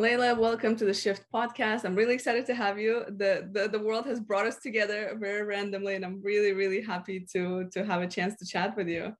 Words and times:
Layla, 0.00 0.34
welcome 0.34 0.76
to 0.76 0.86
the 0.86 0.94
Shift 0.94 1.26
podcast. 1.30 1.84
I'm 1.84 1.94
really 1.94 2.14
excited 2.14 2.46
to 2.46 2.54
have 2.54 2.78
you. 2.78 3.04
The, 3.06 3.50
the 3.52 3.68
the 3.68 3.78
world 3.78 4.06
has 4.06 4.18
brought 4.18 4.46
us 4.46 4.56
together 4.56 5.14
very 5.20 5.42
randomly, 5.42 5.94
and 5.94 6.06
I'm 6.06 6.22
really, 6.22 6.52
really 6.54 6.80
happy 6.80 7.26
to 7.34 7.68
to 7.74 7.84
have 7.84 8.00
a 8.00 8.06
chance 8.06 8.34
to 8.36 8.46
chat 8.46 8.74
with 8.78 8.88
you. 8.88 9.14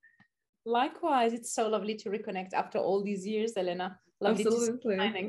Likewise, 0.64 1.34
it's 1.34 1.52
so 1.52 1.68
lovely 1.68 1.96
to 1.96 2.08
reconnect 2.08 2.54
after 2.54 2.78
all 2.78 3.04
these 3.04 3.26
years, 3.26 3.58
Elena. 3.58 3.98
Lovely 4.22 4.46
Absolutely. 4.46 5.28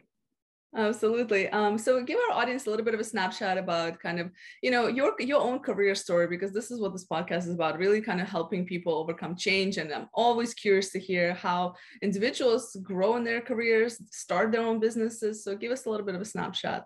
Absolutely. 0.73 1.49
Um, 1.49 1.77
so 1.77 2.01
give 2.01 2.17
our 2.29 2.37
audience 2.37 2.65
a 2.65 2.69
little 2.69 2.85
bit 2.85 2.93
of 2.93 2.99
a 3.01 3.03
snapshot 3.03 3.57
about 3.57 3.99
kind 3.99 4.21
of, 4.21 4.31
you 4.61 4.71
know, 4.71 4.87
your 4.87 5.13
your 5.19 5.41
own 5.41 5.59
career 5.59 5.95
story, 5.95 6.27
because 6.27 6.53
this 6.53 6.71
is 6.71 6.79
what 6.79 6.93
this 6.93 7.05
podcast 7.05 7.39
is 7.39 7.49
about, 7.49 7.77
really 7.77 7.99
kind 7.99 8.21
of 8.21 8.29
helping 8.29 8.65
people 8.65 8.93
overcome 8.93 9.35
change. 9.35 9.77
And 9.77 9.93
I'm 9.93 10.07
always 10.13 10.53
curious 10.53 10.89
to 10.91 10.99
hear 10.99 11.33
how 11.33 11.75
individuals 12.01 12.77
grow 12.81 13.17
in 13.17 13.25
their 13.25 13.41
careers, 13.41 14.01
start 14.11 14.53
their 14.53 14.61
own 14.61 14.79
businesses. 14.79 15.43
So 15.43 15.57
give 15.57 15.73
us 15.73 15.85
a 15.85 15.89
little 15.89 16.05
bit 16.05 16.15
of 16.15 16.21
a 16.21 16.25
snapshot. 16.25 16.85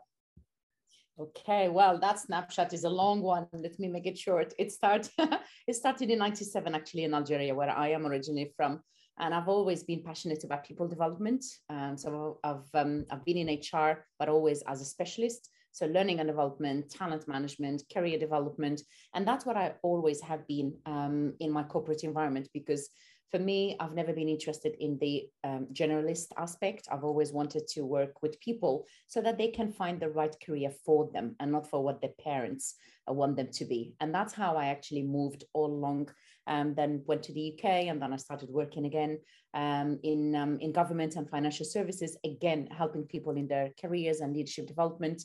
Okay, 1.19 1.69
well, 1.69 1.99
that 1.99 2.19
snapshot 2.19 2.73
is 2.73 2.85
a 2.85 2.89
long 2.89 3.21
one. 3.21 3.47
Let 3.53 3.79
me 3.79 3.87
make 3.87 4.07
it 4.07 4.17
short. 4.17 4.53
It 4.57 4.71
started 4.71 5.11
it 5.67 5.75
started 5.75 6.09
in 6.09 6.17
97 6.17 6.73
actually 6.73 7.03
in 7.03 7.13
Algeria, 7.13 7.53
where 7.53 7.69
I 7.69 7.89
am 7.89 8.07
originally 8.07 8.51
from 8.57 8.81
and 9.19 9.33
I've 9.33 9.47
always 9.47 9.83
been 9.83 10.03
passionate 10.03 10.43
about 10.43 10.65
people 10.65 10.87
development. 10.87 11.43
Um, 11.69 11.97
so 11.97 12.39
I've 12.43 12.69
um, 12.73 13.05
I've 13.11 13.25
been 13.25 13.37
in 13.37 13.59
HR, 13.59 14.05
but 14.19 14.29
always 14.29 14.61
as 14.67 14.81
a 14.81 14.85
specialist. 14.85 15.49
So 15.71 15.87
learning 15.87 16.21
and 16.21 16.27
development, 16.27 16.89
talent 16.89 17.27
management, 17.27 17.83
career 17.93 18.17
development, 18.17 18.81
and 19.13 19.27
that's 19.27 19.45
what 19.45 19.57
I 19.57 19.73
always 19.83 20.21
have 20.21 20.47
been 20.47 20.73
um, 20.85 21.33
in 21.39 21.51
my 21.51 21.63
corporate 21.63 22.03
environment 22.03 22.47
because 22.53 22.89
for 23.31 23.39
me, 23.39 23.75
I've 23.81 23.93
never 23.93 24.13
been 24.13 24.29
interested 24.29 24.75
in 24.79 24.97
the 24.99 25.27
um, 25.43 25.67
generalist 25.73 26.27
aspect. 26.37 26.87
I've 26.89 27.03
always 27.03 27.33
wanted 27.33 27.67
to 27.69 27.81
work 27.81 28.21
with 28.21 28.39
people 28.39 28.85
so 29.07 29.21
that 29.21 29.37
they 29.37 29.49
can 29.49 29.73
find 29.73 29.99
the 29.99 30.09
right 30.09 30.33
career 30.45 30.71
for 30.85 31.09
them 31.11 31.35
and 31.41 31.51
not 31.51 31.69
for 31.69 31.83
what 31.83 31.99
their 31.99 32.13
parents 32.23 32.75
want 33.07 33.35
them 33.35 33.49
to 33.51 33.65
be. 33.65 33.93
And 33.99 34.13
that's 34.13 34.33
how 34.33 34.55
I 34.55 34.67
actually 34.67 35.03
moved 35.03 35.43
all 35.53 35.67
along. 35.67 36.09
Um, 36.47 36.75
then 36.75 37.01
went 37.05 37.23
to 37.23 37.33
the 37.33 37.53
UK, 37.53 37.65
and 37.89 38.01
then 38.01 38.13
I 38.13 38.17
started 38.17 38.49
working 38.49 38.85
again 38.85 39.19
um, 39.53 39.99
in 40.03 40.35
um, 40.35 40.59
in 40.59 40.71
government 40.71 41.15
and 41.15 41.29
financial 41.29 41.65
services, 41.65 42.17
again 42.23 42.67
helping 42.71 43.03
people 43.03 43.33
in 43.37 43.47
their 43.47 43.71
careers 43.81 44.19
and 44.19 44.35
leadership 44.35 44.67
development. 44.67 45.23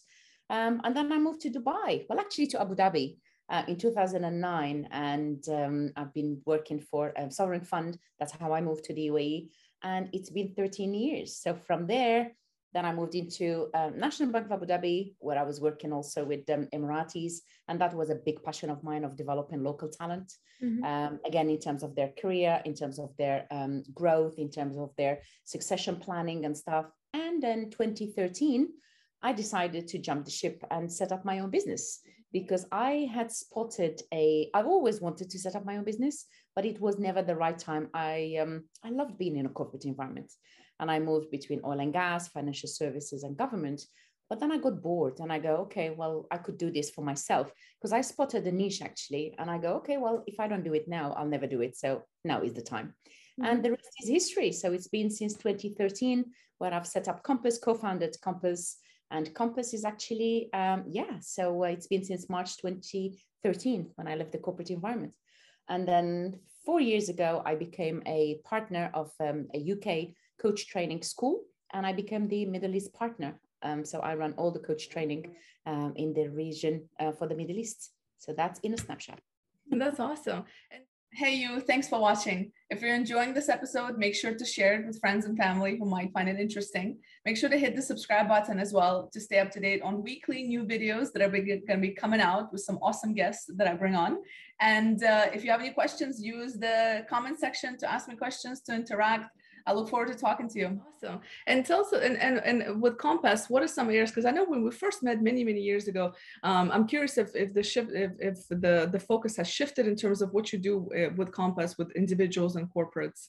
Um, 0.48 0.80
and 0.84 0.96
then 0.96 1.12
I 1.12 1.18
moved 1.18 1.42
to 1.42 1.50
Dubai. 1.50 2.06
Well, 2.08 2.18
actually 2.18 2.48
to 2.48 2.60
Abu 2.60 2.74
Dhabi 2.74 3.18
uh, 3.50 3.64
in 3.68 3.76
2009, 3.76 4.88
and 4.90 5.48
um, 5.48 5.90
I've 5.96 6.14
been 6.14 6.40
working 6.46 6.80
for 6.80 7.12
a 7.16 7.30
sovereign 7.30 7.64
fund. 7.64 7.98
That's 8.18 8.32
how 8.32 8.52
I 8.52 8.60
moved 8.60 8.84
to 8.84 8.94
the 8.94 9.08
UAE, 9.08 9.48
and 9.82 10.08
it's 10.12 10.30
been 10.30 10.54
13 10.54 10.94
years. 10.94 11.36
So 11.36 11.54
from 11.54 11.86
there, 11.86 12.32
then 12.72 12.84
I 12.84 12.94
moved 12.94 13.14
into 13.14 13.68
um, 13.74 13.98
National 13.98 14.30
Bank 14.30 14.46
of 14.46 14.52
Abu 14.52 14.66
Dhabi, 14.66 15.14
where 15.18 15.38
I 15.38 15.42
was 15.42 15.60
working 15.60 15.92
also 15.92 16.24
with 16.24 16.48
um, 16.50 16.68
Emiratis, 16.72 17.40
and 17.68 17.80
that 17.80 17.94
was 17.94 18.10
a 18.10 18.14
big 18.14 18.42
passion 18.42 18.70
of 18.70 18.84
mine 18.84 19.04
of 19.04 19.16
developing 19.16 19.62
local 19.62 19.88
talent. 19.88 20.32
Mm-hmm. 20.62 20.84
Um, 20.84 21.20
again, 21.26 21.50
in 21.50 21.58
terms 21.58 21.82
of 21.82 21.96
their 21.96 22.12
career, 22.20 22.62
in 22.64 22.74
terms 22.74 22.98
of 22.98 23.16
their 23.16 23.46
um, 23.50 23.82
growth, 23.92 24.38
in 24.38 24.50
terms 24.50 24.76
of 24.78 24.90
their 24.96 25.20
succession 25.44 25.96
planning 25.96 26.44
and 26.44 26.56
stuff. 26.56 26.86
And 27.12 27.42
then 27.42 27.70
2013, 27.70 28.68
I 29.22 29.32
decided 29.32 29.88
to 29.88 29.98
jump 29.98 30.24
the 30.24 30.30
ship 30.30 30.62
and 30.70 30.90
set 30.90 31.12
up 31.12 31.24
my 31.24 31.40
own 31.40 31.50
business 31.50 32.00
because 32.32 32.66
I 32.70 33.08
had 33.12 33.32
spotted 33.32 34.02
a, 34.14 34.48
I've 34.54 34.66
always 34.66 35.00
wanted 35.00 35.30
to 35.30 35.38
set 35.38 35.56
up 35.56 35.64
my 35.64 35.76
own 35.76 35.84
business, 35.84 36.26
but 36.54 36.64
it 36.64 36.80
was 36.80 36.98
never 36.98 37.22
the 37.22 37.34
right 37.34 37.58
time. 37.58 37.88
I, 37.92 38.36
um, 38.40 38.64
I 38.84 38.90
loved 38.90 39.18
being 39.18 39.36
in 39.36 39.46
a 39.46 39.50
corporate 39.50 39.84
environment 39.84 40.30
and 40.80 40.90
I 40.90 40.98
moved 40.98 41.30
between 41.30 41.60
oil 41.64 41.78
and 41.78 41.92
gas, 41.92 42.28
financial 42.28 42.68
services, 42.68 43.22
and 43.22 43.36
government. 43.36 43.82
But 44.28 44.40
then 44.40 44.50
I 44.52 44.58
got 44.58 44.82
bored 44.82 45.20
and 45.20 45.32
I 45.32 45.38
go, 45.38 45.56
okay, 45.66 45.90
well, 45.90 46.26
I 46.30 46.38
could 46.38 46.56
do 46.56 46.70
this 46.70 46.90
for 46.90 47.04
myself 47.04 47.52
because 47.78 47.92
I 47.92 48.00
spotted 48.00 48.46
a 48.46 48.52
niche 48.52 48.80
actually. 48.80 49.34
And 49.38 49.50
I 49.50 49.58
go, 49.58 49.74
okay, 49.74 49.96
well, 49.96 50.22
if 50.26 50.38
I 50.38 50.48
don't 50.48 50.64
do 50.64 50.74
it 50.74 50.88
now, 50.88 51.12
I'll 51.12 51.26
never 51.26 51.46
do 51.46 51.60
it. 51.62 51.76
So 51.76 52.02
now 52.24 52.40
is 52.42 52.54
the 52.54 52.62
time. 52.62 52.94
Mm-hmm. 53.40 53.44
And 53.44 53.64
the 53.64 53.70
rest 53.70 53.90
is 54.02 54.08
history. 54.08 54.52
So 54.52 54.72
it's 54.72 54.88
been 54.88 55.10
since 55.10 55.34
2013 55.34 56.24
where 56.58 56.72
I've 56.72 56.86
set 56.86 57.08
up 57.08 57.24
Kompass, 57.24 57.60
co 57.60 57.74
founded 57.74 58.16
Kompass 58.24 58.76
and 59.10 59.34
Kompass 59.34 59.74
is 59.74 59.84
actually, 59.84 60.52
um, 60.52 60.84
yeah, 60.88 61.18
so 61.20 61.64
uh, 61.64 61.68
it's 61.68 61.88
been 61.88 62.04
since 62.04 62.28
March 62.28 62.56
2013 62.58 63.90
when 63.96 64.06
I 64.06 64.14
left 64.14 64.32
the 64.32 64.38
corporate 64.38 64.70
environment. 64.70 65.12
And 65.68 65.86
then 65.86 66.38
four 66.64 66.80
years 66.80 67.08
ago, 67.08 67.42
I 67.44 67.54
became 67.54 68.02
a 68.06 68.40
partner 68.44 68.90
of 68.94 69.10
um, 69.20 69.48
a 69.54 69.72
UK 69.72 70.14
coach 70.40 70.68
training 70.68 71.02
school, 71.02 71.42
and 71.72 71.86
I 71.86 71.92
became 71.92 72.28
the 72.28 72.46
Middle 72.46 72.74
East 72.74 72.92
partner. 72.92 73.40
Um, 73.62 73.84
so 73.84 74.00
I 74.00 74.14
run 74.14 74.34
all 74.34 74.50
the 74.50 74.58
coach 74.58 74.88
training 74.88 75.34
um, 75.66 75.92
in 75.96 76.14
the 76.14 76.28
region 76.28 76.88
uh, 76.98 77.12
for 77.12 77.26
the 77.28 77.34
Middle 77.34 77.58
East. 77.58 77.92
So 78.18 78.32
that's 78.32 78.58
in 78.60 78.74
a 78.74 78.78
snapshot. 78.78 79.20
That's 79.70 80.00
awesome. 80.00 80.44
And 80.70 80.82
Hey, 81.12 81.34
you, 81.34 81.58
thanks 81.58 81.88
for 81.88 81.98
watching. 81.98 82.52
If 82.70 82.80
you're 82.80 82.94
enjoying 82.94 83.34
this 83.34 83.48
episode, 83.48 83.98
make 83.98 84.14
sure 84.14 84.32
to 84.32 84.44
share 84.44 84.78
it 84.78 84.86
with 84.86 85.00
friends 85.00 85.26
and 85.26 85.36
family 85.36 85.76
who 85.76 85.84
might 85.84 86.12
find 86.12 86.28
it 86.28 86.38
interesting. 86.38 86.98
Make 87.26 87.36
sure 87.36 87.50
to 87.50 87.58
hit 87.58 87.74
the 87.74 87.82
subscribe 87.82 88.28
button 88.28 88.60
as 88.60 88.72
well 88.72 89.10
to 89.12 89.20
stay 89.20 89.40
up 89.40 89.50
to 89.52 89.60
date 89.60 89.82
on 89.82 90.04
weekly 90.04 90.44
new 90.44 90.62
videos 90.62 91.12
that 91.12 91.22
are 91.22 91.28
going 91.28 91.62
to 91.66 91.76
be 91.78 91.90
coming 91.90 92.20
out 92.20 92.52
with 92.52 92.62
some 92.62 92.78
awesome 92.80 93.12
guests 93.12 93.50
that 93.56 93.66
I 93.66 93.74
bring 93.74 93.96
on. 93.96 94.18
And 94.60 95.02
uh, 95.02 95.26
if 95.34 95.44
you 95.44 95.50
have 95.50 95.58
any 95.60 95.72
questions, 95.72 96.22
use 96.22 96.54
the 96.54 97.04
comment 97.10 97.40
section 97.40 97.76
to 97.78 97.92
ask 97.92 98.08
me 98.08 98.14
questions, 98.14 98.60
to 98.62 98.74
interact. 98.74 99.36
I 99.66 99.72
look 99.72 99.88
forward 99.88 100.08
to 100.08 100.14
talking 100.14 100.48
to 100.48 100.58
you. 100.58 100.80
Awesome. 101.02 101.20
And 101.46 101.64
tell 101.64 101.80
us, 101.80 101.92
and, 101.92 102.16
and, 102.18 102.38
and 102.38 102.80
with 102.82 102.96
Kompass, 102.96 103.48
what 103.48 103.62
are 103.62 103.68
some 103.68 103.88
areas? 103.88 104.10
Because 104.10 104.24
I 104.24 104.30
know 104.30 104.44
when 104.44 104.62
we 104.62 104.70
first 104.70 105.02
met 105.02 105.22
many, 105.22 105.44
many 105.44 105.60
years 105.60 105.88
ago, 105.88 106.12
um, 106.42 106.70
I'm 106.72 106.86
curious 106.86 107.18
if, 107.18 107.34
if 107.34 107.52
the 107.52 107.62
shift, 107.62 107.90
if, 107.92 108.12
if 108.18 108.48
the, 108.48 108.88
the 108.90 109.00
focus 109.00 109.36
has 109.36 109.48
shifted 109.48 109.86
in 109.86 109.96
terms 109.96 110.22
of 110.22 110.32
what 110.32 110.52
you 110.52 110.58
do 110.58 110.88
uh, 110.92 111.12
with 111.16 111.30
Kompass, 111.30 111.78
with 111.78 111.90
individuals 111.92 112.56
and 112.56 112.68
corporates. 112.74 113.28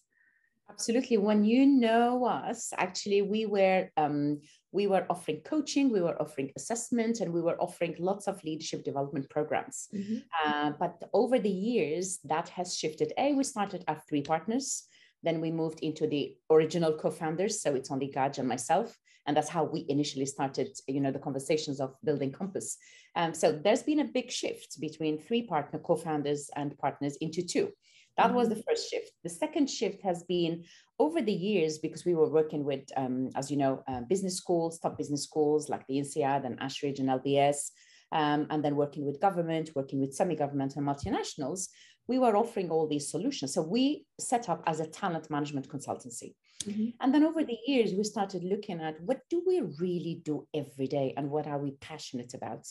Absolutely. 0.69 1.17
When 1.17 1.43
you 1.43 1.65
know 1.65 2.25
us, 2.25 2.71
actually, 2.77 3.21
we 3.21 3.45
were 3.45 3.89
um, 3.97 4.39
we 4.71 4.87
were 4.87 5.05
offering 5.09 5.41
coaching, 5.41 5.91
we 5.91 6.01
were 6.01 6.19
offering 6.21 6.49
assessment, 6.55 7.19
and 7.19 7.33
we 7.33 7.41
were 7.41 7.61
offering 7.61 7.95
lots 7.99 8.27
of 8.27 8.41
leadership 8.45 8.85
development 8.85 9.29
programs. 9.29 9.89
Mm-hmm. 9.93 10.19
Uh, 10.45 10.71
but 10.79 11.09
over 11.13 11.39
the 11.39 11.49
years, 11.49 12.19
that 12.23 12.47
has 12.49 12.77
shifted. 12.77 13.11
A, 13.17 13.33
we 13.33 13.43
started 13.43 13.83
our 13.89 14.01
three 14.07 14.21
partners. 14.21 14.87
Then 15.23 15.41
we 15.41 15.51
moved 15.51 15.79
into 15.81 16.07
the 16.07 16.35
original 16.49 16.93
co-founders. 16.93 17.61
So 17.61 17.75
it's 17.75 17.91
only 17.91 18.09
Gaj 18.09 18.37
and 18.37 18.47
myself. 18.47 18.97
And 19.27 19.37
that's 19.37 19.49
how 19.49 19.63
we 19.63 19.85
initially 19.87 20.25
started, 20.25 20.69
you 20.87 20.99
know, 20.99 21.11
the 21.11 21.19
conversations 21.19 21.79
of 21.79 21.95
building 22.03 22.31
Kompass. 22.31 22.75
Um, 23.15 23.33
so 23.33 23.51
there's 23.51 23.83
been 23.83 23.99
a 23.99 24.05
big 24.05 24.31
shift 24.31 24.79
between 24.81 25.19
three 25.19 25.43
partner 25.43 25.79
co-founders 25.79 26.49
and 26.55 26.77
partners 26.77 27.17
into 27.17 27.43
two. 27.43 27.71
That 28.17 28.27
mm-hmm. 28.27 28.35
was 28.35 28.49
the 28.49 28.63
first 28.67 28.89
shift. 28.89 29.11
The 29.23 29.29
second 29.29 29.69
shift 29.69 30.01
has 30.03 30.23
been 30.23 30.63
over 30.99 31.21
the 31.21 31.33
years 31.33 31.77
because 31.77 32.03
we 32.05 32.15
were 32.15 32.29
working 32.29 32.63
with, 32.63 32.83
um, 32.97 33.29
as 33.35 33.49
you 33.49 33.57
know, 33.57 33.83
uh, 33.87 34.01
business 34.01 34.37
schools, 34.37 34.79
top 34.79 34.97
business 34.97 35.23
schools 35.23 35.69
like 35.69 35.85
the 35.87 35.97
INSEAD 35.97 36.45
and 36.45 36.59
Ashridge 36.59 36.99
and 36.99 37.09
LBS, 37.09 37.71
um, 38.11 38.47
and 38.49 38.63
then 38.63 38.75
working 38.75 39.05
with 39.05 39.21
government, 39.21 39.71
working 39.75 40.01
with 40.01 40.13
semi-government 40.13 40.75
and 40.75 40.85
multinationals 40.85 41.69
we 42.11 42.19
were 42.19 42.35
offering 42.35 42.69
all 42.69 42.87
these 42.87 43.09
solutions. 43.09 43.53
So 43.53 43.61
we 43.61 44.05
set 44.19 44.49
up 44.49 44.61
as 44.71 44.81
a 44.81 44.91
talent 45.01 45.25
management 45.35 45.69
consultancy. 45.75 46.31
Mm-hmm. 46.65 46.89
And 46.99 47.09
then 47.13 47.23
over 47.23 47.41
the 47.45 47.57
years, 47.65 47.93
we 47.93 48.03
started 48.03 48.43
looking 48.43 48.81
at 48.81 48.95
what 49.07 49.21
do 49.29 49.37
we 49.47 49.61
really 49.85 50.15
do 50.29 50.35
every 50.61 50.87
day 50.97 51.13
and 51.15 51.31
what 51.33 51.47
are 51.47 51.61
we 51.65 51.71
passionate 51.89 52.33
about 52.33 52.63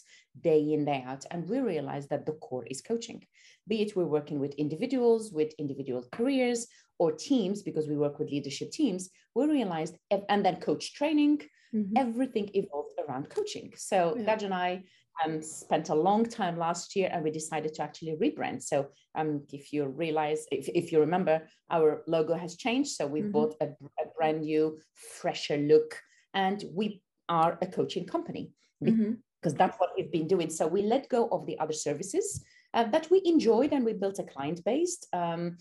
day 0.48 0.60
in, 0.74 0.84
day 0.84 1.02
out. 1.10 1.24
And 1.30 1.48
we 1.48 1.58
realized 1.60 2.10
that 2.10 2.26
the 2.26 2.36
core 2.46 2.66
is 2.66 2.82
coaching, 2.82 3.20
be 3.66 3.80
it 3.80 3.96
we're 3.96 4.16
working 4.18 4.38
with 4.40 4.62
individuals, 4.64 5.32
with 5.32 5.50
individual 5.64 6.04
careers, 6.12 6.66
or 6.98 7.10
teams, 7.12 7.62
because 7.62 7.88
we 7.88 7.96
work 7.96 8.18
with 8.18 8.34
leadership 8.36 8.70
teams. 8.72 9.08
We 9.34 9.46
realized, 9.46 9.94
and 10.32 10.44
then 10.44 10.56
coach 10.68 10.84
training, 10.98 11.36
mm-hmm. 11.74 11.96
everything 12.04 12.50
evolved 12.52 12.96
around 13.02 13.30
coaching. 13.30 13.72
So 13.90 13.98
yeah. 14.16 14.26
Gaj 14.26 14.42
and 14.42 14.54
I 14.68 14.70
um, 15.24 15.42
spent 15.42 15.88
a 15.88 15.94
long 15.94 16.24
time 16.24 16.58
last 16.58 16.96
year 16.96 17.10
and 17.12 17.22
we 17.22 17.30
decided 17.30 17.74
to 17.74 17.82
actually 17.82 18.16
rebrand. 18.16 18.62
So 18.62 18.88
um, 19.14 19.42
if 19.52 19.72
you 19.72 19.86
realize, 19.86 20.46
if, 20.50 20.68
if 20.68 20.92
you 20.92 21.00
remember, 21.00 21.42
our 21.70 22.02
logo 22.06 22.34
has 22.34 22.56
changed. 22.56 22.90
So 22.90 23.06
we 23.06 23.20
mm-hmm. 23.20 23.30
bought 23.30 23.54
a, 23.60 23.66
a, 23.66 24.06
brand 24.16 24.42
new, 24.42 24.78
fresher 25.20 25.56
look 25.56 26.00
and 26.34 26.64
we 26.74 27.02
are 27.28 27.58
a 27.62 27.66
coaching 27.66 28.06
company 28.06 28.50
mm-hmm. 28.82 29.12
because 29.40 29.56
that's 29.56 29.78
what 29.78 29.90
we've 29.96 30.12
been 30.12 30.28
doing. 30.28 30.50
So 30.50 30.66
we 30.66 30.82
let 30.82 31.08
go 31.08 31.28
of 31.28 31.46
the 31.46 31.58
other 31.58 31.72
services 31.72 32.44
uh, 32.74 32.84
that 32.84 33.10
we 33.10 33.22
enjoyed 33.24 33.72
and 33.72 33.84
we 33.84 33.92
built 33.92 34.18
a 34.18 34.24
client 34.24 34.64
base. 34.64 34.98
Um, 35.12 35.56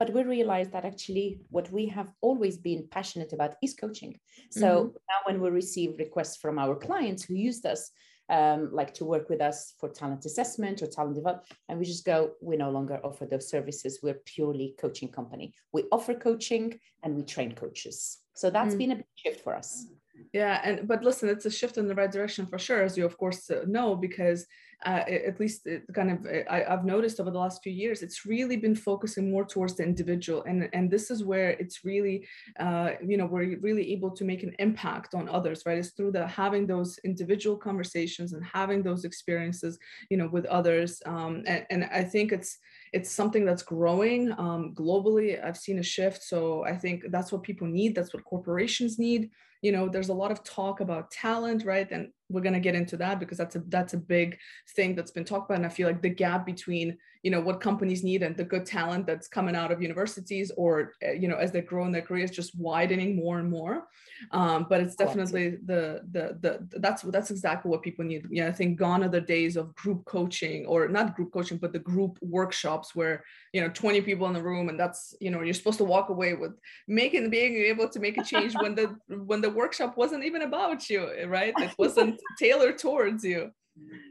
but 0.00 0.12
we 0.12 0.24
realized 0.24 0.72
that 0.72 0.84
actually 0.84 1.40
what 1.50 1.70
we 1.70 1.86
have 1.86 2.10
always 2.20 2.58
been 2.58 2.88
passionate 2.90 3.32
about 3.32 3.54
is 3.62 3.74
coaching. 3.74 4.18
So 4.50 4.66
mm-hmm. 4.66 4.88
now 4.88 5.20
when 5.24 5.40
we 5.40 5.50
receive 5.50 5.98
requests 5.98 6.36
from 6.36 6.58
our 6.58 6.74
clients 6.74 7.24
who 7.24 7.34
used 7.34 7.64
us 7.64 7.90
um, 8.30 8.70
like 8.72 8.94
to 8.94 9.04
work 9.04 9.28
with 9.28 9.40
us 9.40 9.74
for 9.78 9.88
talent 9.88 10.24
assessment 10.24 10.82
or 10.82 10.86
talent 10.86 11.16
development. 11.16 11.46
And 11.68 11.78
we 11.78 11.84
just 11.84 12.04
go, 12.04 12.32
we 12.40 12.56
no 12.56 12.70
longer 12.70 13.00
offer 13.04 13.26
those 13.26 13.48
services. 13.48 14.00
We're 14.02 14.20
purely 14.24 14.74
coaching 14.78 15.08
company. 15.08 15.54
We 15.72 15.84
offer 15.92 16.14
coaching 16.14 16.78
and 17.02 17.14
we 17.14 17.22
train 17.22 17.54
coaches. 17.54 18.18
So 18.34 18.50
that's 18.50 18.74
mm. 18.74 18.78
been 18.78 18.92
a 18.92 18.96
big 18.96 19.06
shift 19.14 19.40
for 19.44 19.54
us. 19.54 19.86
Yeah 20.32 20.60
and 20.64 20.86
but 20.86 21.02
listen 21.02 21.28
it's 21.28 21.46
a 21.46 21.50
shift 21.50 21.78
in 21.78 21.88
the 21.88 21.94
right 21.94 22.12
direction 22.12 22.46
for 22.46 22.58
sure 22.58 22.82
as 22.82 22.96
you 22.96 23.04
of 23.04 23.16
course 23.18 23.50
uh, 23.50 23.62
know 23.66 23.94
because 23.94 24.46
uh, 24.84 25.02
at 25.28 25.40
least 25.40 25.66
it 25.66 25.82
kind 25.94 26.10
of 26.10 26.26
I, 26.50 26.64
have 26.68 26.84
noticed 26.84 27.18
over 27.18 27.30
the 27.30 27.38
last 27.38 27.62
few 27.62 27.72
years 27.72 28.02
it's 28.02 28.26
really 28.26 28.56
been 28.56 28.74
focusing 28.74 29.30
more 29.30 29.44
towards 29.44 29.76
the 29.76 29.82
individual 29.82 30.42
and 30.44 30.68
and 30.72 30.90
this 30.90 31.10
is 31.10 31.24
where 31.24 31.50
it's 31.50 31.84
really 31.84 32.26
uh, 32.60 32.90
you 33.04 33.16
know 33.16 33.26
we're 33.26 33.58
really 33.60 33.92
able 33.92 34.10
to 34.10 34.24
make 34.24 34.42
an 34.42 34.54
impact 34.58 35.14
on 35.14 35.28
others 35.28 35.62
right? 35.64 35.78
It's 35.78 35.90
through 35.90 36.12
the 36.12 36.26
having 36.26 36.66
those 36.66 36.98
individual 37.04 37.56
conversations 37.56 38.32
and 38.32 38.44
having 38.44 38.82
those 38.82 39.04
experiences 39.04 39.78
you 40.10 40.16
know 40.16 40.28
with 40.28 40.44
others 40.46 41.00
um, 41.06 41.44
and, 41.46 41.64
and 41.70 41.84
i 41.92 42.02
think 42.02 42.32
it's 42.32 42.58
it's 42.92 43.10
something 43.10 43.44
that's 43.44 43.62
growing 43.62 44.30
um, 44.38 44.72
globally. 44.72 45.44
I've 45.44 45.56
seen 45.56 45.78
a 45.78 45.82
shift 45.82 46.22
so 46.22 46.64
i 46.64 46.76
think 46.76 47.04
that's 47.10 47.32
what 47.32 47.42
people 47.42 47.66
need 47.66 47.94
that's 47.94 48.12
what 48.12 48.24
corporations 48.24 48.98
need 48.98 49.30
you 49.64 49.72
know 49.72 49.88
there's 49.88 50.10
a 50.10 50.14
lot 50.22 50.30
of 50.30 50.44
talk 50.44 50.80
about 50.80 51.10
talent 51.10 51.64
right? 51.64 51.90
And 51.90 52.10
we're 52.28 52.40
going 52.40 52.54
to 52.54 52.60
get 52.60 52.74
into 52.74 52.96
that 52.96 53.20
because 53.20 53.38
that's 53.38 53.56
a 53.56 53.62
that's 53.68 53.94
a 53.94 53.98
big 53.98 54.38
thing 54.76 54.94
that's 54.94 55.10
been 55.10 55.24
talked 55.24 55.50
about. 55.50 55.58
And 55.58 55.66
i 55.66 55.68
feel 55.68 55.86
like 55.86 56.02
the 56.02 56.08
gap 56.08 56.46
between 56.46 56.96
you 57.22 57.30
know 57.30 57.40
what 57.40 57.58
companies 57.60 58.04
need 58.04 58.22
and 58.22 58.36
the 58.36 58.44
good 58.44 58.66
talent 58.66 59.06
that's 59.06 59.28
coming 59.28 59.56
out 59.56 59.72
of 59.72 59.80
universities 59.80 60.52
or 60.58 60.92
eh, 61.00 61.12
you 61.12 61.26
know 61.26 61.36
as 61.36 61.50
they 61.52 61.62
grow 61.62 61.86
in 61.86 61.92
their 61.92 62.02
careers 62.02 62.30
just 62.30 62.56
widening 62.58 63.16
more 63.16 63.38
and 63.38 63.50
more. 63.50 63.84
Um, 64.30 64.66
but 64.68 64.80
it's 64.80 64.94
definitely 64.94 65.56
the, 65.64 66.02
the 66.12 66.38
the 66.40 66.80
that's 66.80 67.02
that's 67.02 67.30
exactly 67.30 67.70
what 67.70 67.82
people 67.82 68.04
need. 68.04 68.26
Yeah 68.30 68.48
i 68.48 68.52
think 68.52 68.78
gone 68.78 69.02
are 69.02 69.08
the 69.08 69.20
days 69.20 69.56
of 69.56 69.74
group 69.74 70.04
coaching 70.04 70.66
or 70.66 70.86
not 70.88 71.16
group 71.16 71.32
coaching 71.32 71.58
but 71.58 71.72
the 71.72 71.78
group 71.78 72.18
workshops 72.20 72.94
where 72.94 73.24
you 73.52 73.60
know 73.60 73.70
20 73.70 74.02
people 74.02 74.26
in 74.26 74.34
the 74.34 74.42
room 74.42 74.68
and 74.68 74.78
that's 74.78 75.14
you 75.20 75.30
know 75.30 75.40
you're 75.40 75.54
supposed 75.54 75.78
to 75.78 75.84
walk 75.84 76.10
away 76.10 76.34
with 76.34 76.52
making 76.88 77.30
being 77.30 77.56
able 77.56 77.88
to 77.88 78.00
make 78.00 78.18
a 78.18 78.24
change 78.24 78.54
when 78.60 78.74
the 78.74 78.94
when 79.24 79.40
the 79.40 79.50
workshop 79.50 79.96
wasn't 79.96 80.22
even 80.24 80.42
about 80.42 80.90
you 80.90 81.08
right? 81.26 81.54
It 81.58 81.74
wasn't 81.78 82.13
tailored 82.38 82.78
towards 82.78 83.24
you 83.24 83.50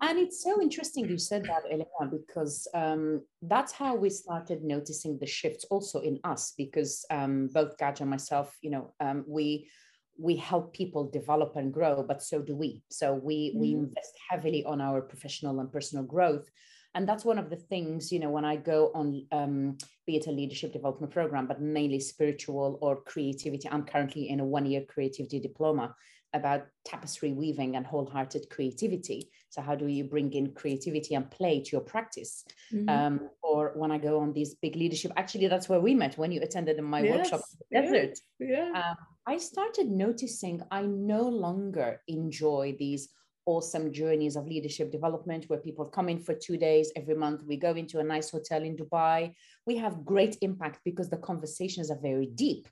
and 0.02 0.20
it's 0.20 0.44
so 0.44 0.62
interesting 0.62 1.08
you 1.08 1.18
said 1.18 1.46
that, 1.46 1.64
Elena, 1.72 2.12
because 2.12 2.68
um, 2.74 3.22
that's 3.42 3.72
how 3.72 3.96
we 3.96 4.10
started 4.10 4.64
noticing 4.64 5.18
the 5.18 5.26
shifts 5.26 5.66
also 5.70 6.02
in 6.02 6.20
us. 6.24 6.54
Because 6.58 7.06
um, 7.10 7.48
both 7.54 7.78
Gaj 7.78 8.02
and 8.02 8.10
myself, 8.10 8.56
you 8.62 8.72
know, 8.72 8.94
um, 9.00 9.24
we 9.28 9.70
we 10.18 10.36
help 10.36 10.74
people 10.74 11.10
develop 11.10 11.56
and 11.56 11.74
grow, 11.74 12.04
but 12.04 12.22
so 12.22 12.42
do 12.42 12.56
we. 12.56 12.84
So 12.90 13.14
we 13.14 13.52
mm-hmm. 13.52 13.60
we 13.60 13.72
invest 13.74 14.14
heavily 14.30 14.66
on 14.66 14.82
our 14.82 15.02
professional 15.02 15.60
and 15.60 15.72
personal 15.72 16.04
growth. 16.04 16.50
And 16.96 17.10
that's 17.10 17.26
one 17.26 17.40
of 17.40 17.50
the 17.50 17.56
things, 17.56 18.12
you 18.12 18.20
know, 18.20 18.30
when 18.30 18.46
I 18.46 18.56
go 18.56 18.92
on, 18.94 19.26
um, 19.32 19.78
be 20.06 20.18
it 20.18 20.28
a 20.28 20.32
leadership 20.32 20.74
development 20.74 21.12
program, 21.12 21.48
but 21.48 21.60
mainly 21.60 22.00
spiritual 22.00 22.78
or 22.82 23.02
creativity. 23.02 23.68
I'm 23.68 23.84
currently 23.84 24.30
in 24.30 24.40
a 24.42 24.46
one 24.46 24.68
year 24.68 24.84
creativity 24.88 25.40
diploma 25.40 25.96
about 26.34 26.66
tapestry 26.86 27.32
weaving 27.32 27.76
and 27.76 27.86
wholehearted 27.86 28.50
creativity. 28.50 29.30
So, 29.50 29.62
how 29.62 29.76
do 29.76 29.88
you 29.88 30.04
bring 30.04 30.34
in 30.34 30.52
creativity 30.54 31.16
and 31.16 31.30
play 31.30 31.62
to 31.62 31.72
your 31.72 31.82
practice? 31.82 32.44
Mm-hmm. 32.74 32.90
Um, 32.90 33.30
or 33.42 33.74
when 33.76 33.92
I 33.92 33.98
go 33.98 34.20
on 34.20 34.34
these 34.34 34.56
big 34.56 34.76
leadership, 34.76 35.12
actually, 35.16 35.48
that's 35.48 35.70
where 35.70 35.80
we 35.80 35.94
met 35.94 36.18
when 36.18 36.32
you 36.32 36.42
attended 36.42 36.82
my 36.82 37.02
yes, 37.02 37.18
workshop 37.18 37.42
in 37.72 37.82
the 37.84 37.88
desert. 37.88 38.20
Yeah. 38.40 38.72
Um, 38.76 38.96
I 39.28 39.38
started 39.38 39.90
noticing 39.90 40.62
I 40.72 40.82
no 40.82 41.22
longer 41.22 42.02
enjoy 42.08 42.76
these 42.78 43.10
awesome 43.46 43.92
journeys 43.92 44.36
of 44.36 44.48
leadership 44.48 44.92
development 44.92 45.46
where 45.48 45.60
people 45.60 45.86
come 45.86 46.10
in 46.10 46.20
for 46.20 46.34
two 46.34 46.58
days 46.58 46.92
every 46.96 47.16
month. 47.16 47.44
We 47.46 47.58
go 47.58 47.74
into 47.74 48.00
a 48.00 48.04
nice 48.04 48.30
hotel 48.30 48.64
in 48.64 48.76
Dubai. 48.76 49.34
We 49.66 49.78
have 49.78 50.06
great 50.06 50.38
impact 50.42 50.80
because 50.86 51.10
the 51.10 51.18
conversations 51.18 51.92
are 51.92 52.00
very 52.02 52.28
deep. 52.28 52.68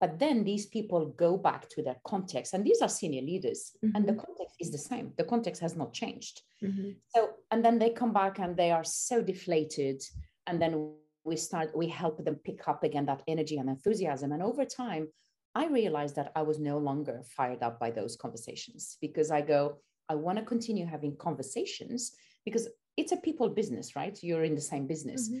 But 0.00 0.18
then 0.18 0.44
these 0.44 0.66
people 0.66 1.14
go 1.16 1.38
back 1.38 1.68
to 1.70 1.82
their 1.82 1.96
context, 2.06 2.52
and 2.52 2.64
these 2.64 2.82
are 2.82 2.88
senior 2.88 3.22
leaders, 3.22 3.72
mm-hmm. 3.82 3.96
and 3.96 4.06
the 4.06 4.14
context 4.14 4.56
is 4.60 4.70
the 4.70 4.78
same. 4.78 5.12
The 5.16 5.24
context 5.24 5.62
has 5.62 5.74
not 5.74 5.94
changed. 5.94 6.42
Mm-hmm. 6.62 6.90
So, 7.08 7.30
and 7.50 7.64
then 7.64 7.78
they 7.78 7.90
come 7.90 8.12
back 8.12 8.38
and 8.38 8.56
they 8.56 8.70
are 8.70 8.84
so 8.84 9.22
deflated, 9.22 10.02
and 10.46 10.60
then 10.60 10.92
we 11.24 11.36
start, 11.36 11.76
we 11.76 11.88
help 11.88 12.24
them 12.24 12.36
pick 12.36 12.68
up 12.68 12.84
again 12.84 13.06
that 13.06 13.22
energy 13.26 13.56
and 13.56 13.68
enthusiasm. 13.68 14.32
And 14.32 14.42
over 14.42 14.64
time, 14.64 15.08
I 15.54 15.66
realized 15.66 16.16
that 16.16 16.30
I 16.36 16.42
was 16.42 16.58
no 16.58 16.76
longer 16.76 17.22
fired 17.36 17.62
up 17.62 17.80
by 17.80 17.90
those 17.90 18.16
conversations 18.16 18.98
because 19.00 19.30
I 19.30 19.40
go, 19.40 19.78
I 20.08 20.14
want 20.14 20.38
to 20.38 20.44
continue 20.44 20.86
having 20.86 21.16
conversations 21.16 22.12
because 22.44 22.68
it's 22.96 23.12
a 23.12 23.16
people 23.16 23.48
business, 23.48 23.96
right? 23.96 24.16
You're 24.22 24.44
in 24.44 24.54
the 24.54 24.60
same 24.60 24.86
business. 24.86 25.28
Mm-hmm. 25.28 25.38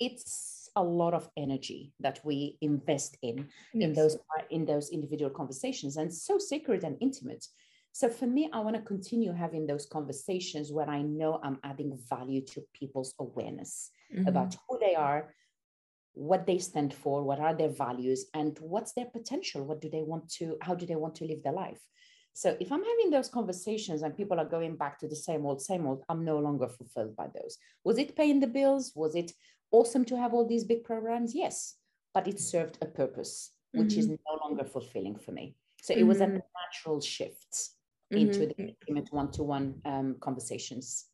It's 0.00 0.53
a 0.76 0.82
lot 0.82 1.14
of 1.14 1.28
energy 1.36 1.92
that 2.00 2.20
we 2.24 2.58
invest 2.60 3.16
in 3.22 3.48
yes. 3.72 3.88
in 3.88 3.92
those 3.94 4.16
in 4.50 4.64
those 4.64 4.90
individual 4.90 5.30
conversations 5.30 5.96
and 5.96 6.12
so 6.12 6.38
sacred 6.38 6.84
and 6.84 6.96
intimate. 7.00 7.46
So 7.92 8.08
for 8.08 8.26
me 8.26 8.50
i 8.52 8.58
want 8.58 8.74
to 8.76 8.82
continue 8.82 9.32
having 9.32 9.66
those 9.66 9.86
conversations 9.86 10.72
where 10.72 10.90
i 10.90 11.00
know 11.00 11.38
i'm 11.44 11.58
adding 11.62 11.96
value 12.10 12.44
to 12.46 12.60
people's 12.72 13.14
awareness 13.20 13.90
mm-hmm. 14.12 14.26
about 14.26 14.56
who 14.68 14.78
they 14.80 14.96
are 14.96 15.32
what 16.14 16.46
they 16.46 16.58
stand 16.58 16.94
for 16.94 17.22
what 17.22 17.40
are 17.40 17.54
their 17.54 17.68
values 17.68 18.26
and 18.34 18.56
what's 18.60 18.92
their 18.92 19.06
potential? 19.06 19.64
What 19.64 19.80
do 19.80 19.90
they 19.90 20.02
want 20.02 20.28
to 20.38 20.56
how 20.60 20.74
do 20.74 20.86
they 20.86 20.96
want 20.96 21.16
to 21.16 21.24
live 21.24 21.42
their 21.42 21.52
life? 21.52 21.80
So 22.32 22.56
if 22.58 22.72
i'm 22.72 22.84
having 22.84 23.10
those 23.10 23.28
conversations 23.28 24.02
and 24.02 24.16
people 24.16 24.40
are 24.40 24.44
going 24.44 24.76
back 24.76 24.98
to 25.00 25.08
the 25.08 25.16
same 25.16 25.44
old 25.44 25.60
same 25.60 25.86
old 25.86 26.02
i'm 26.08 26.24
no 26.24 26.38
longer 26.38 26.68
fulfilled 26.68 27.16
by 27.16 27.26
those. 27.34 27.58
Was 27.84 27.98
it 27.98 28.16
paying 28.16 28.40
the 28.40 28.46
bills? 28.46 28.92
Was 28.94 29.14
it 29.14 29.32
awesome 29.70 30.04
to 30.04 30.16
have 30.16 30.34
all 30.34 30.46
these 30.46 30.64
big 30.64 30.84
programs 30.84 31.34
yes 31.34 31.76
but 32.12 32.28
it 32.28 32.40
served 32.40 32.78
a 32.80 32.86
purpose 32.86 33.50
which 33.72 33.88
mm-hmm. 33.88 34.00
is 34.00 34.08
no 34.08 34.38
longer 34.42 34.64
fulfilling 34.64 35.16
for 35.16 35.32
me 35.32 35.56
so 35.82 35.92
mm-hmm. 35.92 36.02
it 36.02 36.06
was 36.06 36.20
a 36.20 36.26
mm-hmm. 36.26 36.38
natural 36.62 37.00
shift 37.00 37.70
into 38.10 38.40
mm-hmm. 38.40 38.64
the 38.66 38.74
intimate 38.86 39.12
one-to-one 39.12 39.74
um, 39.84 40.16
conversations 40.20 41.06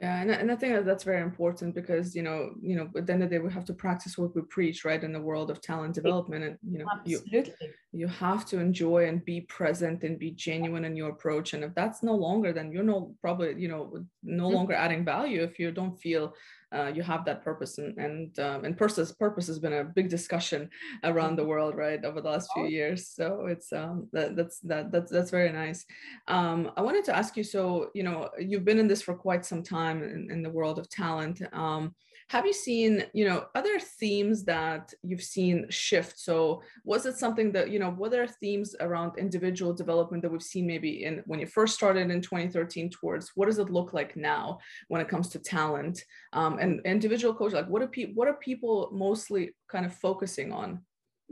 yeah 0.00 0.20
and, 0.20 0.30
and 0.30 0.50
i 0.50 0.56
think 0.56 0.84
that's 0.84 1.04
very 1.04 1.22
important 1.22 1.74
because 1.74 2.16
you 2.16 2.22
know 2.22 2.50
you 2.60 2.76
know 2.76 2.90
at 2.96 3.06
the 3.06 3.12
end 3.12 3.22
of 3.22 3.30
the 3.30 3.36
day 3.36 3.42
we 3.42 3.52
have 3.52 3.64
to 3.64 3.72
practice 3.72 4.18
what 4.18 4.34
we 4.34 4.42
preach 4.42 4.84
right 4.84 5.04
in 5.04 5.12
the 5.12 5.20
world 5.20 5.50
of 5.50 5.60
talent 5.60 5.94
development 5.94 6.44
and 6.44 6.58
you 6.68 6.78
know 6.78 6.86
Absolutely. 6.92 7.52
you 7.60 8.00
you 8.00 8.08
have 8.08 8.44
to 8.46 8.58
enjoy 8.58 9.06
and 9.08 9.24
be 9.24 9.42
present 9.42 10.02
and 10.02 10.18
be 10.18 10.32
genuine 10.32 10.84
in 10.84 10.96
your 10.96 11.10
approach 11.10 11.54
and 11.54 11.62
if 11.62 11.74
that's 11.74 12.02
no 12.02 12.14
longer 12.14 12.52
then 12.52 12.72
you're 12.72 12.82
no 12.82 13.14
probably 13.20 13.54
you 13.56 13.68
know 13.68 13.92
no 14.22 14.44
mm-hmm. 14.44 14.54
longer 14.56 14.74
adding 14.74 15.04
value 15.04 15.42
if 15.42 15.58
you 15.58 15.70
don't 15.70 16.00
feel 16.00 16.34
uh, 16.74 16.90
you 16.94 17.02
have 17.02 17.24
that 17.24 17.44
purpose 17.44 17.78
and 17.78 17.96
and 17.98 18.38
um, 18.40 18.64
and 18.64 18.76
purpose 18.76 19.12
purpose 19.12 19.46
has 19.46 19.58
been 19.58 19.72
a 19.74 19.84
big 19.84 20.08
discussion 20.08 20.68
around 21.04 21.36
the 21.36 21.44
world 21.44 21.74
right 21.76 22.04
over 22.04 22.20
the 22.20 22.28
last 22.28 22.50
few 22.54 22.66
years. 22.66 23.08
So 23.08 23.46
it's 23.46 23.72
um 23.72 24.08
that, 24.12 24.36
that's 24.36 24.58
that 24.60 24.90
that's 24.92 25.10
that's 25.10 25.30
very 25.30 25.52
nice. 25.52 25.84
Um 26.28 26.70
i 26.76 26.82
wanted 26.82 27.04
to 27.04 27.16
ask 27.16 27.36
you 27.36 27.44
so 27.44 27.90
you 27.94 28.02
know 28.02 28.28
you've 28.38 28.64
been 28.64 28.78
in 28.78 28.88
this 28.88 29.02
for 29.02 29.14
quite 29.14 29.44
some 29.44 29.62
time 29.62 30.02
in, 30.02 30.30
in 30.30 30.42
the 30.42 30.50
world 30.50 30.78
of 30.78 30.88
talent. 30.88 31.42
Um 31.52 31.94
have 32.28 32.46
you 32.46 32.52
seen 32.52 33.04
you 33.12 33.26
know 33.28 33.46
other 33.54 33.78
themes 33.78 34.44
that 34.44 34.92
you've 35.02 35.22
seen 35.22 35.66
shift? 35.70 36.18
So 36.18 36.62
was 36.84 37.06
it 37.06 37.16
something 37.16 37.52
that 37.52 37.70
you 37.70 37.78
know 37.78 37.90
what 37.90 38.14
are 38.14 38.26
themes 38.26 38.74
around 38.80 39.18
individual 39.18 39.72
development 39.72 40.22
that 40.22 40.32
we've 40.32 40.42
seen 40.42 40.66
maybe 40.66 41.04
in 41.04 41.22
when 41.26 41.40
you 41.40 41.46
first 41.46 41.74
started 41.74 42.10
in 42.10 42.20
2013 42.20 42.90
towards 42.90 43.32
what 43.34 43.46
does 43.46 43.58
it 43.58 43.70
look 43.70 43.92
like 43.92 44.16
now 44.16 44.58
when 44.88 45.00
it 45.00 45.08
comes 45.08 45.28
to 45.30 45.38
talent? 45.38 46.04
Um, 46.32 46.58
and 46.58 46.80
individual 46.84 47.34
coach 47.34 47.52
like 47.52 47.68
what 47.68 47.82
are 47.82 47.88
people 47.88 48.14
what 48.14 48.28
are 48.28 48.34
people 48.34 48.90
mostly 48.92 49.54
kind 49.68 49.86
of 49.86 49.94
focusing 49.94 50.52
on? 50.52 50.80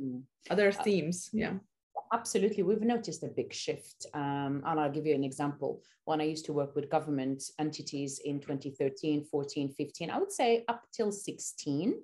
Mm. 0.00 0.22
other 0.48 0.68
uh, 0.68 0.82
themes 0.82 1.28
yeah 1.34 1.52
Absolutely. 2.12 2.62
We've 2.62 2.82
noticed 2.82 3.22
a 3.22 3.28
big 3.28 3.54
shift. 3.54 4.06
Um, 4.12 4.62
and 4.66 4.78
I'll 4.78 4.90
give 4.90 5.06
you 5.06 5.14
an 5.14 5.24
example. 5.24 5.82
When 6.04 6.20
I 6.20 6.24
used 6.24 6.44
to 6.46 6.52
work 6.52 6.76
with 6.76 6.90
government 6.90 7.42
entities 7.58 8.20
in 8.24 8.38
2013, 8.38 9.24
14, 9.24 9.70
15, 9.70 10.10
I 10.10 10.18
would 10.18 10.30
say 10.30 10.64
up 10.68 10.82
till 10.92 11.10
16, 11.10 11.94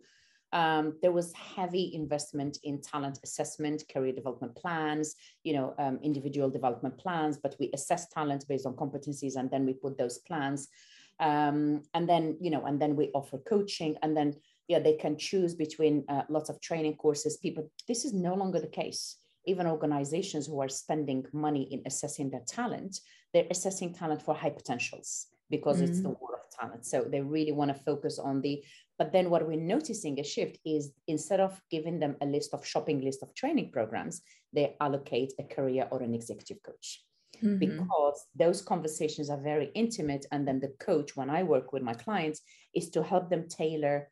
um, 0.53 0.97
there 1.03 1.13
was 1.13 1.35
heavy 1.35 1.95
investment 1.95 2.59
in 2.63 2.81
talent 2.81 3.19
assessment, 3.23 3.85
career 3.93 4.13
development 4.13 4.57
plans, 4.57 5.15
you 5.45 5.53
know, 5.53 5.75
um, 5.79 5.99
individual 6.03 6.49
development 6.49 6.97
plans, 6.97 7.37
but 7.37 7.55
we 7.61 7.71
assess 7.75 8.09
talent 8.09 8.47
based 8.49 8.65
on 8.65 8.75
competencies 8.77 9.37
and 9.37 9.51
then 9.51 9.67
we 9.67 9.75
put 9.75 9.99
those 9.99 10.19
plans. 10.19 10.69
Um, 11.21 11.83
and 11.93 12.09
then, 12.09 12.39
you 12.41 12.51
know, 12.51 12.65
and 12.65 12.81
then 12.81 12.97
we 12.97 13.11
offer 13.13 13.37
coaching 13.37 13.97
and 14.03 14.17
then, 14.17 14.37
yeah, 14.69 14.79
they 14.79 14.95
can 14.95 15.19
choose 15.19 15.55
between 15.55 16.05
uh, 16.09 16.23
lots 16.31 16.49
of 16.49 16.63
training 16.63 16.97
courses. 16.97 17.37
People, 17.37 17.71
this 17.87 18.07
is 18.07 18.15
no 18.15 18.35
longer 18.35 18.59
the 18.59 18.69
case 18.69 19.17
even 19.49 19.67
organizations 19.67 20.47
who 20.47 20.61
are 20.61 20.69
spending 20.69 21.25
money 21.33 21.65
in 21.73 21.83
assessing 21.87 22.31
their 22.31 22.45
talent, 22.47 23.01
they're 23.33 23.47
assessing 23.51 23.95
talent 23.95 24.23
for 24.23 24.35
high 24.35 24.51
potentials 24.51 25.27
because 25.51 25.77
mm-hmm. 25.77 25.91
it's 25.91 26.03
the 26.03 26.11
mm. 26.11 26.21
war 26.21 26.35
of 26.35 26.59
talent. 26.59 26.85
So 26.87 27.07
they 27.11 27.21
really 27.21 27.53
want 27.53 27.75
to 27.75 27.83
focus 27.83 28.19
on 28.19 28.41
the, 28.43 28.63
but 28.99 29.13
then 29.13 29.31
what 29.31 29.47
we're 29.47 29.61
noticing 29.61 30.21
a 30.21 30.25
shift 30.25 30.59
is 30.65 30.93
instead 31.07 31.41
of 31.41 31.61
giving 31.71 31.99
them 31.99 32.17
a 32.21 32.27
list 32.27 32.53
of 32.53 32.67
shopping 32.67 33.01
list 33.01 33.23
of 33.23 33.35
training 33.35 33.71
programs, 33.73 34.23
they 34.53 34.77
allocate 34.81 35.33
a 35.39 35.45
career 35.45 35.89
or 35.91 36.03
an 36.03 36.15
executive 36.15 36.63
coach. 36.63 37.03
Mm-hmm. 37.43 37.59
Because 37.59 38.27
those 38.35 38.61
conversations 38.63 39.31
are 39.31 39.41
very 39.41 39.71
intimate. 39.75 40.27
And 40.33 40.49
then 40.49 40.59
the 40.61 40.75
coach, 40.81 41.17
when 41.17 41.31
I 41.31 41.43
work 41.45 41.73
with 41.73 41.83
my 41.83 41.95
clients, 41.95 42.41
is 42.75 42.91
to 42.91 43.03
help 43.03 43.31
them 43.31 43.49
tailor 43.49 44.09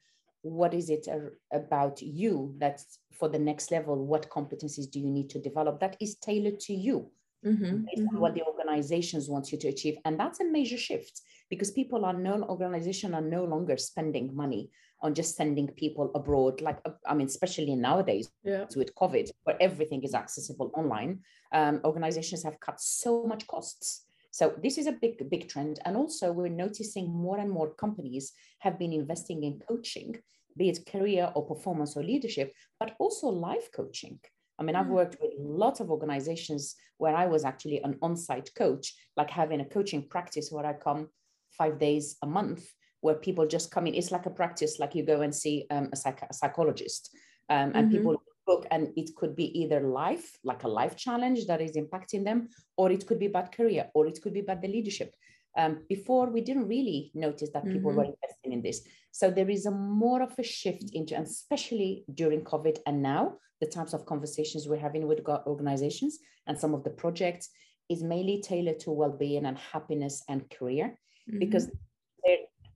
what 0.47 0.75
is 0.75 0.91
it 0.91 1.07
about 1.53 2.01
you 2.03 2.55
that's 2.59 2.99
for 3.13 3.29
the 3.29 3.39
next 3.39 3.71
level 3.71 4.05
what 4.05 4.31
competencies 4.31 4.91
do 4.91 5.01
you 5.01 5.09
need 5.09 5.31
to 5.31 5.39
develop 5.39 5.81
that 5.81 5.97
is 6.01 6.17
tailored 6.17 6.61
to 6.61 6.73
you 6.73 7.11
mm-hmm, 7.45 7.85
based 7.85 8.03
mm-hmm. 8.03 8.17
on 8.17 8.21
what 8.21 8.35
the 8.35 8.43
organizations 8.43 9.29
want 9.29 9.53
you 9.53 9.59
to 9.59 9.69
achieve. 9.69 9.97
And 10.05 10.19
that's 10.19 10.41
a 10.41 10.45
major 10.45 10.77
shift 10.77 11.21
because 11.51 11.71
people 11.71 12.05
are 12.05 12.13
no 12.13 12.43
organization 12.45 13.15
are 13.15 13.21
no 13.21 13.45
longer 13.45 13.77
spending 13.77 14.35
money 14.35 14.71
on 15.03 15.15
just 15.15 15.37
sending 15.37 15.69
people 15.69 16.11
abroad. 16.15 16.61
Like 16.61 16.79
I 17.07 17.15
mean, 17.15 17.27
especially 17.27 17.75
nowadays 17.77 18.31
yeah. 18.43 18.65
with 18.75 18.95
COVID, 18.95 19.31
where 19.45 19.57
everything 19.61 20.03
is 20.03 20.15
accessible 20.15 20.73
online, 20.75 21.21
um, 21.53 21.81
organizations 21.85 22.43
have 22.45 22.59
cut 22.61 22.81
so 22.81 23.25
much 23.25 23.47
costs. 23.47 24.05
So 24.31 24.55
this 24.63 24.77
is 24.77 24.87
a 24.87 24.93
big, 24.93 25.31
big 25.31 25.49
trend. 25.49 25.81
And 25.85 25.97
also 25.97 26.33
we're 26.33 26.49
noticing 26.49 27.11
more 27.11 27.39
and 27.39 27.51
more 27.51 27.73
companies 27.75 28.33
have 28.59 28.79
been 28.79 28.93
investing 28.93 29.45
in 29.45 29.61
coaching, 29.67 30.17
be 30.57 30.69
it 30.69 30.87
career 30.91 31.31
or 31.35 31.47
performance 31.47 31.97
or 31.97 32.03
leadership, 32.03 32.53
but 32.79 32.95
also 32.99 33.29
life 33.29 33.71
coaching. 33.75 34.19
I 34.59 34.63
mean, 34.63 34.77
I've 34.77 34.87
mm. 34.87 34.91
worked 34.91 35.17
with 35.21 35.33
lots 35.39 35.81
of 35.81 35.91
organizations 35.91 36.77
where 36.99 37.15
I 37.15 37.27
was 37.27 37.45
actually 37.45 37.83
an 37.83 37.99
on-site 38.01 38.51
coach, 38.55 38.95
like 39.17 39.31
having 39.31 39.61
a 39.61 39.65
coaching 39.67 40.09
practice 40.09 40.51
where 40.51 40.65
I 40.65 40.73
come 40.73 41.09
five 41.51 41.79
days 41.79 42.17
a 42.23 42.27
month, 42.27 42.67
where 43.01 43.17
people 43.17 43.47
just 43.47 43.71
come 43.71 43.87
in. 43.87 43.95
It's 43.95 44.11
like 44.11 44.27
a 44.27 44.31
practice, 44.31 44.79
like 44.79 44.95
you 44.95 45.05
go 45.05 45.21
and 45.21 45.35
see 45.35 45.67
um, 45.71 45.91
a, 45.93 45.97
psych- 45.97 46.27
a, 46.29 46.33
psychologist, 46.33 47.11
um, 47.51 47.73
and 47.75 47.89
mm-hmm. 47.89 47.91
people 47.91 48.23
book, 48.47 48.67
and 48.71 48.93
it 48.97 49.15
could 49.17 49.35
be 49.35 49.61
either 49.61 49.81
life, 49.81 50.39
like 50.45 50.63
a 50.63 50.69
life 50.69 50.97
challenge 50.97 51.47
that 51.47 51.61
is 51.61 51.77
impacting 51.77 52.25
them, 52.25 52.49
or 52.77 52.91
it 52.91 53.07
could 53.07 53.19
be 53.19 53.27
about 53.27 53.53
career, 53.53 53.91
or 53.95 54.07
it 54.07 54.23
could 54.23 54.33
be 54.33 54.41
about 54.41 54.63
the 54.63 54.69
leadership. 54.69 55.15
Um, 55.57 55.85
before 55.89 56.31
we 56.31 56.43
didn't 56.43 56.69
really 56.69 57.11
notice 57.15 57.51
that 57.55 57.65
people 57.65 57.91
mm-hmm. 57.91 57.99
were 57.99 58.05
investing 58.05 58.53
in 58.53 58.63
this. 58.63 58.83
So 59.11 59.31
there 59.31 59.49
is 59.49 59.65
a 59.65 59.71
more 59.71 60.23
of 60.23 60.39
a 60.39 60.43
shift 60.43 60.91
into, 60.93 61.17
and 61.17 61.27
especially 61.27 62.05
during 62.13 62.43
COVID 62.43 62.79
and 62.87 63.03
now, 63.03 63.39
the 63.61 63.67
types 63.67 63.95
of 63.95 64.05
conversations 64.07 64.69
we're 64.69 64.77
having 64.77 65.07
with 65.07 65.21
organizations 65.47 66.19
and 66.47 66.59
some 66.59 66.75
of 66.75 66.85
the 66.85 66.91
projects 66.91 67.49
is 67.89 68.03
mainly 68.03 68.43
tailored 68.43 68.81
to 68.81 68.91
well-being 68.91 69.47
and 69.47 69.57
happiness 69.59 70.23
and 70.29 70.49
career 70.51 70.99
mm-hmm. 71.29 71.39
because 71.39 71.71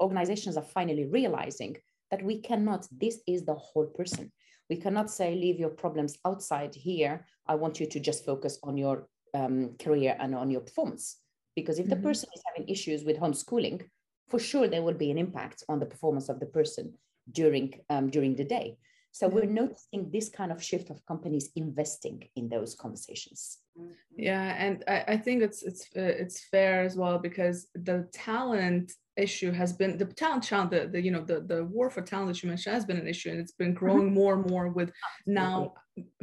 organizations 0.00 0.56
are 0.56 0.64
finally 0.64 1.04
realizing 1.04 1.76
that 2.10 2.22
we 2.22 2.40
cannot 2.40 2.86
this 2.90 3.20
is 3.26 3.44
the 3.44 3.54
whole 3.54 3.86
person 3.86 4.32
we 4.70 4.76
cannot 4.76 5.10
say 5.10 5.34
leave 5.34 5.58
your 5.58 5.70
problems 5.70 6.16
outside 6.24 6.74
here 6.74 7.26
i 7.46 7.54
want 7.54 7.78
you 7.78 7.86
to 7.86 8.00
just 8.00 8.24
focus 8.24 8.58
on 8.62 8.76
your 8.76 9.06
um, 9.34 9.76
career 9.78 10.16
and 10.18 10.34
on 10.34 10.50
your 10.50 10.62
performance 10.62 11.18
because 11.60 11.78
if 11.78 11.86
mm-hmm. 11.86 11.94
the 11.94 12.08
person 12.08 12.28
is 12.34 12.42
having 12.48 12.68
issues 12.68 13.04
with 13.04 13.18
homeschooling 13.18 13.80
for 14.28 14.38
sure 14.38 14.68
there 14.68 14.82
will 14.82 15.00
be 15.04 15.10
an 15.10 15.18
impact 15.18 15.64
on 15.68 15.78
the 15.78 15.86
performance 15.86 16.28
of 16.28 16.40
the 16.40 16.46
person 16.46 16.92
during 17.32 17.72
um, 17.90 18.10
during 18.10 18.34
the 18.36 18.44
day 18.44 18.76
so 19.12 19.28
we're 19.28 19.44
noticing 19.44 20.10
this 20.10 20.28
kind 20.28 20.52
of 20.52 20.62
shift 20.62 20.90
of 20.90 21.04
companies 21.04 21.50
investing 21.56 22.28
in 22.36 22.48
those 22.48 22.74
conversations. 22.74 23.58
Yeah, 24.16 24.54
and 24.56 24.84
I, 24.86 25.04
I 25.08 25.16
think 25.16 25.42
it's 25.42 25.62
it's 25.62 25.82
uh, 25.96 26.14
it's 26.22 26.44
fair 26.44 26.82
as 26.82 26.96
well 26.96 27.18
because 27.18 27.66
the 27.74 28.08
talent 28.12 28.92
issue 29.16 29.50
has 29.50 29.72
been 29.72 29.98
the 29.98 30.04
talent 30.04 30.44
challenge 30.44 30.70
the, 30.70 30.86
the 30.86 31.00
you 31.00 31.10
know 31.10 31.22
the 31.22 31.40
the 31.40 31.64
war 31.64 31.90
for 31.90 32.02
talent 32.02 32.28
that 32.28 32.42
you 32.42 32.48
mentioned 32.48 32.74
has 32.74 32.84
been 32.84 32.98
an 32.98 33.08
issue 33.08 33.30
and 33.30 33.40
it's 33.40 33.52
been 33.52 33.68
mm-hmm. 33.68 33.84
growing 33.84 34.14
more 34.14 34.34
and 34.34 34.48
more 34.48 34.68
with 34.68 34.92
now 35.26 35.74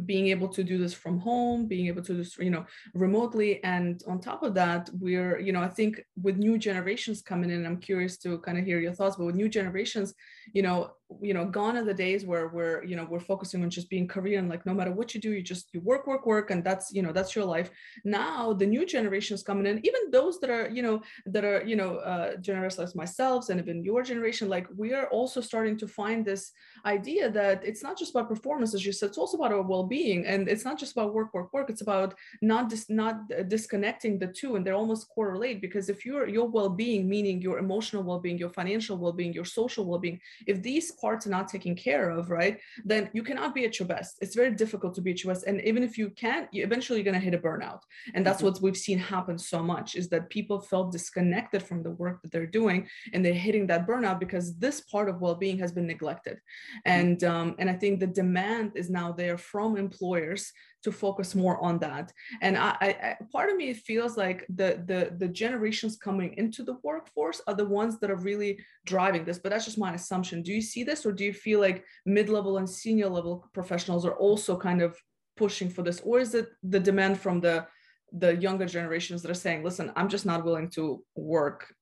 being 0.06 0.28
able 0.28 0.48
to 0.48 0.64
do 0.64 0.78
this 0.78 0.94
from 0.94 1.20
home 1.20 1.68
being 1.68 1.88
able 1.88 2.02
to 2.02 2.14
do 2.14 2.18
this 2.18 2.38
you 2.38 2.50
know 2.50 2.66
remotely. 2.94 3.64
And 3.64 4.02
on 4.08 4.20
top 4.20 4.44
of 4.44 4.54
that 4.56 4.90
we're 4.94 5.40
you 5.40 5.52
know 5.52 5.62
i 5.62 5.68
think 5.68 6.02
with 6.22 6.38
new 6.38 6.58
generations 6.58 7.22
coming 7.22 7.50
in 7.50 7.66
i'm 7.66 7.78
curious 7.78 8.18
to 8.20 8.40
kind 8.40 8.58
of 8.58 8.66
hear 8.66 8.80
your 8.80 8.94
thoughts 8.94 9.18
but 9.18 9.26
with 9.26 9.36
new 9.36 9.50
generations 9.50 10.14
you 10.54 10.62
know 10.62 10.92
you 11.22 11.34
know 11.34 11.46
gone 11.46 11.78
are 11.78 11.84
the 11.84 11.94
days 11.94 12.26
where 12.26 12.50
we're 12.50 12.84
you 12.84 12.96
know 12.96 13.08
we're 13.10 13.20
focusing 13.20 13.64
on 13.64 13.70
just 13.70 13.90
being 13.90 14.08
korean 14.08 14.50
like 14.50 14.66
no 14.66 14.74
matter 14.74 14.92
what 14.92 15.14
you 15.14 15.22
do 15.22 15.32
you 15.32 15.42
just 15.42 15.70
you 15.74 15.80
work 15.82 16.06
work 16.08 16.26
work 16.26 16.52
and 16.52 16.64
that's 16.64 16.92
you 16.94 17.02
know 17.02 17.12
that's 17.12 17.36
your 17.36 17.46
life. 17.46 17.70
Now 18.04 18.54
the 18.54 18.66
new 18.66 18.86
generations 18.86 19.44
coming 19.44 19.66
in 19.66 19.86
even 19.86 20.12
those 20.12 20.40
that 20.42 20.50
are 20.50 20.70
you 20.70 20.82
know 20.82 21.02
that 21.26 21.44
are 21.44 21.64
you 21.66 21.76
know 21.76 21.96
uh 21.98 22.38
generous 22.38 22.78
as 22.80 22.96
myself 22.96 23.50
and 23.50 23.60
even 23.60 23.84
your 23.84 24.04
generation 24.04 24.50
like 24.50 24.68
we 24.76 24.94
are 24.94 25.08
also 25.08 25.40
starting 25.42 25.78
to 25.78 25.88
find 25.88 26.26
this 26.26 26.52
idea 26.86 27.30
that 27.32 27.64
it's 27.64 27.84
not 27.84 27.98
just 27.98 28.12
about 28.12 28.30
performance 28.30 28.74
as 28.74 28.86
you 28.86 28.92
said 28.92 29.10
it's 29.10 29.18
also 29.18 29.38
about 29.38 29.52
well-being. 29.62 30.26
And 30.26 30.48
it's 30.48 30.66
not 30.66 30.78
just 30.78 30.94
about 30.94 31.14
work 31.14 31.34
work 31.34 31.54
work. 31.54 31.70
It's 31.70 31.82
about 31.82 32.16
not 32.42 32.70
dis- 32.70 32.90
not 32.90 33.16
disconnecting 33.48 34.20
the 34.20 34.28
two 34.28 34.56
and 34.56 34.66
they're 34.66 34.74
almost 34.74 35.10
correlate 35.10 35.62
because 35.62 35.90
if 35.90 36.06
you're 36.06 36.28
your 36.28 36.48
well-being 36.48 37.08
meaning 37.08 37.42
your 37.42 37.60
emotional 37.60 38.04
well-being 38.04 38.38
your 38.38 38.50
financial 38.50 38.98
well-being 38.98 39.34
your 39.34 39.46
social 39.46 39.86
well-being 39.86 40.20
if 40.46 40.62
these 40.62 40.92
parts 40.94 41.26
are 41.28 41.30
not 41.30 41.48
taken 41.48 41.76
care 41.76 42.10
of 42.10 42.30
right 42.30 42.60
then 42.86 43.10
you 43.14 43.24
cannot 43.24 43.54
be 43.54 43.66
at 43.66 43.80
your 43.80 43.88
best. 43.88 44.18
It's 44.22 44.36
very 44.36 44.52
difficult 44.52 44.94
to 44.96 45.02
be 45.02 45.12
at 45.12 45.24
your 45.24 45.34
best. 45.34 45.46
And 45.46 45.62
even 45.62 45.84
if 45.84 45.98
you 45.98 46.10
can't 46.10 46.48
you 46.54 46.64
eventually 46.64 47.00
you're 47.00 47.12
going 47.12 47.22
to 47.22 47.28
hit 47.30 47.34
a 47.34 47.38
burnout. 47.38 47.82
And 48.14 48.26
that's 48.26 48.38
mm-hmm. 48.38 48.48
what 48.48 48.62
we've 48.62 48.78
seen 48.78 49.00
happen 49.00 49.38
so 49.38 49.62
much 49.62 49.96
is 49.96 50.10
that 50.10 50.30
people 50.30 50.60
felt 50.60 50.92
disconnected 50.92 51.64
from 51.64 51.84
the 51.84 51.92
work 51.92 52.22
that 52.22 52.32
they're 52.32 52.46
doing 52.46 52.88
and 53.14 53.24
they're 53.24 53.34
hitting 53.34 53.68
that 53.68 53.88
burnout 53.88 54.20
because 54.20 54.56
this 54.58 54.82
part 54.82 55.10
of 55.10 55.22
well-being 55.22 55.58
has 55.60 55.72
been 55.72 55.88
neglected. 55.88 56.40
And 56.86 57.24
um, 57.24 57.56
and 57.60 57.70
i 57.70 57.74
think 57.74 58.00
the 58.00 58.08
demand 58.08 58.72
is 58.76 58.90
now 58.90 59.12
there 59.12 59.38
from 59.52 59.78
employers 59.78 60.52
to 60.84 60.92
focus 60.92 61.36
more 61.36 61.58
on 61.64 61.80
that. 61.80 62.12
And 62.42 62.58
I, 62.58 62.72
I 62.82 63.18
part 63.32 63.50
of 63.50 63.58
me 63.58 63.74
feels 63.74 64.18
like 64.18 64.46
the 64.50 64.70
the 64.90 65.16
the 65.18 65.28
generations 65.44 65.98
coming 65.98 66.34
into 66.38 66.64
the 66.64 66.78
workforce 66.84 67.42
are 67.48 67.56
the 67.56 67.72
ones 67.82 68.00
that 68.00 68.12
are 68.12 68.24
really 68.30 68.60
driving 68.86 69.24
this 69.26 69.40
but 69.40 69.50
that's 69.52 69.66
just 69.66 69.78
my 69.86 69.94
assumption. 69.94 70.44
Do 70.44 70.54
you 70.54 70.62
see 70.62 70.84
this 70.84 71.06
or 71.06 71.12
do 71.12 71.24
you 71.24 71.34
feel 71.34 71.60
like 71.60 71.84
mid-level 72.06 72.58
and 72.58 72.70
senior 72.70 73.10
level 73.10 73.34
professionals 73.54 74.06
are 74.06 74.18
also 74.28 74.58
kind 74.58 74.82
of 74.82 74.98
pushing 75.36 75.70
for 75.70 75.84
this? 75.84 76.00
Or 76.02 76.20
is 76.20 76.34
it 76.34 76.48
the 76.64 76.80
demand 76.80 77.20
from 77.20 77.42
the 77.42 77.68
the 78.14 78.36
younger 78.38 78.66
generations 78.66 79.22
that 79.22 79.32
are 79.32 79.42
saying 79.46 79.64
listen 79.64 79.92
i'm 79.96 80.08
just 80.08 80.26
not 80.26 80.46
willing 80.46 80.70
to 80.70 81.04
work 81.16 81.74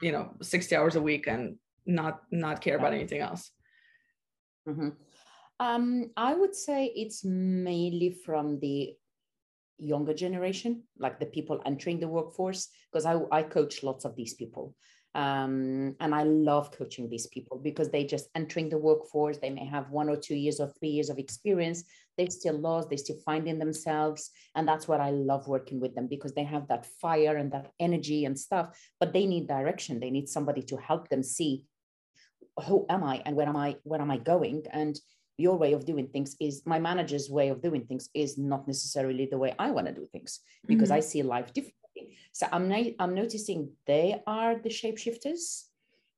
you 0.00 0.12
know 0.12 0.34
60 0.40 0.76
hours 0.76 0.96
a 0.96 1.02
week 1.02 1.26
and 1.26 1.56
not 1.86 2.22
not 2.30 2.60
care 2.60 2.76
about 2.76 2.92
anything 2.92 3.20
else 3.20 3.50
mm-hmm. 4.68 4.90
Um, 5.60 6.10
i 6.16 6.34
would 6.34 6.54
say 6.54 6.92
it's 6.94 7.24
mainly 7.24 8.10
from 8.10 8.58
the 8.60 8.94
younger 9.78 10.14
generation 10.14 10.82
like 10.98 11.20
the 11.20 11.26
people 11.26 11.60
entering 11.64 12.00
the 12.00 12.08
workforce 12.08 12.68
because 12.90 13.06
I, 13.06 13.20
I 13.30 13.44
coach 13.44 13.84
lots 13.84 14.04
of 14.04 14.16
these 14.16 14.34
people 14.34 14.74
um, 15.14 15.96
and 16.00 16.14
I 16.14 16.22
love 16.24 16.70
coaching 16.70 17.08
these 17.08 17.26
people 17.26 17.58
because 17.58 17.90
they 17.90 18.04
just 18.04 18.28
entering 18.34 18.68
the 18.68 18.78
workforce. 18.78 19.38
They 19.38 19.50
may 19.50 19.64
have 19.64 19.90
one 19.90 20.08
or 20.08 20.16
two 20.16 20.36
years 20.36 20.60
or 20.60 20.68
three 20.68 20.90
years 20.90 21.10
of 21.10 21.18
experience. 21.18 21.84
They're 22.16 22.30
still 22.30 22.58
lost, 22.58 22.88
They're 22.88 22.98
still 22.98 23.18
finding 23.24 23.58
themselves. 23.58 24.30
And 24.54 24.68
that's 24.68 24.86
what 24.86 25.00
I 25.00 25.10
love 25.10 25.48
working 25.48 25.80
with 25.80 25.94
them 25.94 26.08
because 26.08 26.34
they 26.34 26.44
have 26.44 26.68
that 26.68 26.86
fire 27.00 27.36
and 27.36 27.50
that 27.52 27.72
energy 27.80 28.26
and 28.26 28.38
stuff, 28.38 28.78
but 29.00 29.12
they 29.12 29.26
need 29.26 29.48
direction. 29.48 29.98
They 29.98 30.10
need 30.10 30.28
somebody 30.28 30.62
to 30.62 30.76
help 30.76 31.08
them 31.08 31.22
see 31.22 31.64
who 32.66 32.86
am 32.88 33.02
I 33.02 33.22
and 33.24 33.34
where 33.34 33.48
am 33.48 33.56
I, 33.56 33.76
where 33.84 34.00
am 34.00 34.10
I 34.10 34.18
going? 34.18 34.64
And 34.72 34.98
your 35.38 35.56
way 35.56 35.72
of 35.72 35.86
doing 35.86 36.08
things 36.08 36.36
is 36.40 36.62
my 36.66 36.78
manager's 36.78 37.30
way 37.30 37.48
of 37.48 37.62
doing 37.62 37.86
things 37.86 38.10
is 38.12 38.36
not 38.36 38.66
necessarily 38.66 39.26
the 39.26 39.38
way 39.38 39.54
I 39.58 39.70
want 39.70 39.86
to 39.86 39.94
do 39.94 40.06
things 40.12 40.40
because 40.66 40.90
mm-hmm. 40.90 40.96
I 40.96 41.00
see 41.00 41.22
life 41.22 41.52
differently 41.54 41.78
so 42.32 42.46
I'm, 42.52 42.68
na- 42.68 42.94
I'm 42.98 43.14
noticing 43.14 43.72
they 43.86 44.22
are 44.26 44.58
the 44.58 44.68
shapeshifters. 44.68 45.64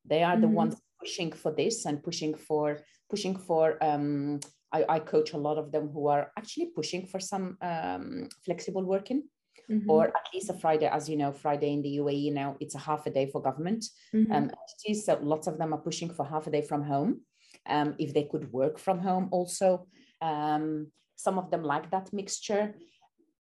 They 0.04 0.22
are 0.22 0.32
mm-hmm. 0.32 0.42
the 0.42 0.48
ones 0.48 0.76
pushing 0.98 1.32
for 1.32 1.52
this 1.52 1.86
and 1.86 2.02
pushing 2.02 2.34
for 2.34 2.78
pushing 3.08 3.36
for. 3.36 3.82
Um, 3.82 4.40
I, 4.72 4.84
I 4.88 4.98
coach 5.00 5.32
a 5.32 5.38
lot 5.38 5.58
of 5.58 5.72
them 5.72 5.88
who 5.88 6.06
are 6.08 6.30
actually 6.38 6.66
pushing 6.76 7.06
for 7.06 7.18
some 7.18 7.56
um, 7.62 8.28
flexible 8.44 8.84
working. 8.84 9.24
Mm-hmm. 9.70 9.88
or 9.88 10.08
at 10.08 10.26
least 10.34 10.50
a 10.50 10.54
Friday, 10.54 10.86
as 10.86 11.08
you 11.08 11.16
know, 11.16 11.30
Friday 11.30 11.72
in 11.72 11.80
the 11.80 11.98
UAE 11.98 12.32
now, 12.32 12.56
it's 12.58 12.74
a 12.74 12.78
half 12.78 13.06
a 13.06 13.10
day 13.10 13.30
for 13.30 13.40
government 13.40 13.84
mm-hmm. 14.12 14.32
um, 14.32 14.50
entities. 14.50 15.06
So 15.06 15.16
lots 15.22 15.46
of 15.46 15.58
them 15.58 15.72
are 15.72 15.78
pushing 15.78 16.10
for 16.12 16.26
half 16.26 16.48
a 16.48 16.50
day 16.50 16.62
from 16.62 16.82
home. 16.82 17.20
Um, 17.66 17.94
if 17.98 18.14
they 18.14 18.24
could 18.24 18.52
work 18.52 18.78
from 18.78 18.98
home 18.98 19.28
also. 19.30 19.86
Um, 20.22 20.88
some 21.16 21.38
of 21.38 21.50
them 21.50 21.62
like 21.62 21.90
that 21.90 22.12
mixture. 22.12 22.74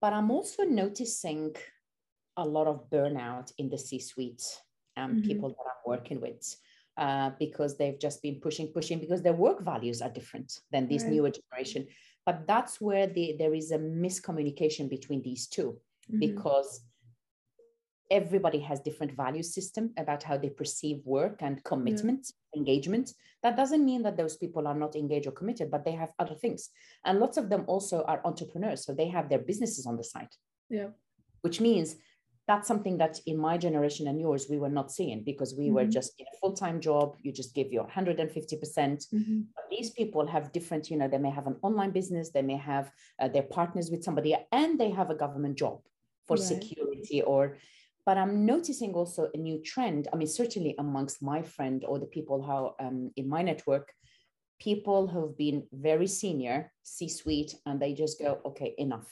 But 0.00 0.12
I'm 0.12 0.30
also 0.30 0.64
noticing 0.64 1.54
a 2.36 2.44
lot 2.44 2.66
of 2.66 2.88
burnout 2.90 3.52
in 3.58 3.68
the 3.68 3.78
C-suite 3.78 4.44
um, 4.96 5.16
mm-hmm. 5.16 5.28
people 5.28 5.48
that 5.50 5.66
I'm 5.70 5.84
working 5.86 6.20
with. 6.20 6.56
Uh, 6.96 7.30
because 7.38 7.76
they've 7.76 8.00
just 8.00 8.22
been 8.22 8.40
pushing, 8.40 8.68
pushing, 8.68 8.98
because 8.98 9.20
their 9.20 9.34
work 9.34 9.60
values 9.62 10.00
are 10.00 10.08
different 10.08 10.60
than 10.72 10.88
this 10.88 11.02
right. 11.02 11.12
newer 11.12 11.30
generation. 11.30 11.86
But 12.24 12.46
that's 12.46 12.80
where 12.80 13.06
the, 13.06 13.36
there 13.38 13.52
is 13.52 13.70
a 13.70 13.78
miscommunication 13.78 14.88
between 14.88 15.20
these 15.22 15.46
2 15.48 15.62
mm-hmm. 15.62 16.18
because 16.18 16.80
everybody 18.10 18.58
has 18.60 18.80
different 18.80 19.12
value 19.12 19.42
system 19.42 19.92
about 19.96 20.22
how 20.22 20.36
they 20.36 20.48
perceive 20.48 21.00
work 21.04 21.40
and 21.40 21.62
commitment, 21.64 22.32
yeah. 22.52 22.60
engagement. 22.60 23.12
That 23.42 23.56
doesn't 23.56 23.84
mean 23.84 24.02
that 24.02 24.16
those 24.16 24.36
people 24.36 24.66
are 24.66 24.74
not 24.74 24.96
engaged 24.96 25.26
or 25.26 25.32
committed, 25.32 25.70
but 25.70 25.84
they 25.84 25.92
have 25.92 26.12
other 26.18 26.34
things. 26.34 26.70
And 27.04 27.18
lots 27.18 27.36
of 27.36 27.48
them 27.48 27.64
also 27.66 28.02
are 28.04 28.20
entrepreneurs, 28.24 28.84
so 28.84 28.94
they 28.94 29.08
have 29.08 29.28
their 29.28 29.38
businesses 29.38 29.86
on 29.86 29.96
the 29.96 30.04
side. 30.04 30.28
Yeah. 30.68 30.88
Which 31.42 31.60
means 31.60 31.96
that's 32.46 32.68
something 32.68 32.98
that 32.98 33.18
in 33.26 33.36
my 33.36 33.58
generation 33.58 34.06
and 34.06 34.20
yours 34.20 34.46
we 34.48 34.58
were 34.58 34.68
not 34.68 34.92
seeing 34.92 35.22
because 35.24 35.54
we 35.54 35.66
mm-hmm. 35.66 35.74
were 35.74 35.86
just 35.86 36.12
in 36.18 36.26
a 36.26 36.36
full-time 36.38 36.80
job 36.80 37.16
you 37.22 37.32
just 37.32 37.54
give 37.54 37.72
your 37.72 37.84
150% 37.86 38.18
mm-hmm. 38.28 39.40
these 39.70 39.90
people 39.90 40.26
have 40.26 40.52
different 40.52 40.90
you 40.90 40.96
know 40.96 41.08
they 41.08 41.18
may 41.18 41.30
have 41.30 41.46
an 41.46 41.56
online 41.62 41.90
business 41.90 42.30
they 42.30 42.42
may 42.42 42.56
have 42.56 42.90
uh, 43.20 43.28
their 43.28 43.42
partners 43.42 43.90
with 43.90 44.04
somebody 44.04 44.36
and 44.52 44.78
they 44.78 44.90
have 44.90 45.10
a 45.10 45.14
government 45.14 45.56
job 45.58 45.80
for 46.26 46.36
right. 46.36 46.46
security 46.46 47.22
or 47.22 47.56
but 48.06 48.16
i'm 48.16 48.46
noticing 48.46 48.94
also 48.94 49.28
a 49.34 49.36
new 49.36 49.60
trend 49.62 50.08
i 50.12 50.16
mean 50.16 50.28
certainly 50.28 50.74
amongst 50.78 51.22
my 51.22 51.42
friend 51.42 51.84
or 51.86 51.98
the 51.98 52.06
people 52.06 52.42
how 52.42 52.74
um, 52.80 53.10
in 53.16 53.28
my 53.28 53.42
network 53.42 53.92
people 54.58 55.06
who've 55.06 55.36
been 55.36 55.64
very 55.72 56.06
senior 56.06 56.72
c 56.82 57.08
suite 57.08 57.54
and 57.66 57.78
they 57.80 57.92
just 57.92 58.18
go 58.18 58.40
okay 58.46 58.74
enough 58.78 59.10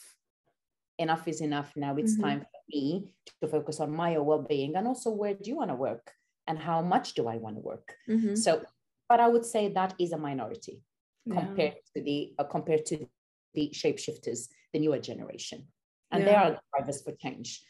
enough 0.99 1.27
is 1.29 1.41
enough 1.41 1.73
now 1.77 1.95
it's 1.97 2.13
mm-hmm. 2.13 2.23
time 2.23 2.41
for 2.41 2.61
me 2.73 3.09
to 3.41 3.49
focus 3.49 3.81
on 3.81 3.95
my 3.95 4.17
well-being 4.17 4.77
and 4.77 4.87
also 4.87 5.11
where 5.11 5.35
do 5.35 5.51
you 5.51 5.57
want 5.57 5.71
to 5.71 5.75
work 5.75 6.13
and 6.47 6.59
how 6.59 6.81
much 6.81 7.15
do 7.15 7.27
i 7.29 7.37
want 7.37 7.57
to 7.57 7.61
work 7.61 7.95
mm-hmm. 8.09 8.35
so 8.35 8.63
but 9.09 9.21
i 9.21 9.29
would 9.29 9.45
say 9.45 9.69
that 9.69 9.93
is 9.99 10.13
a 10.13 10.19
minority 10.19 10.81
yeah. 11.27 11.41
compared 11.41 11.75
to 11.95 12.03
the 12.03 12.33
uh, 12.39 12.45
compared 12.45 12.87
to 12.87 13.07
the 13.55 13.71
shapeshifters 13.75 14.49
the 14.73 14.79
newer 14.79 14.99
generation 14.99 15.67
and 16.13 16.23
yeah. 16.23 16.29
they 16.29 16.35
are 16.37 16.61
drivers 16.73 17.03
for 17.03 17.13
change 17.21 17.61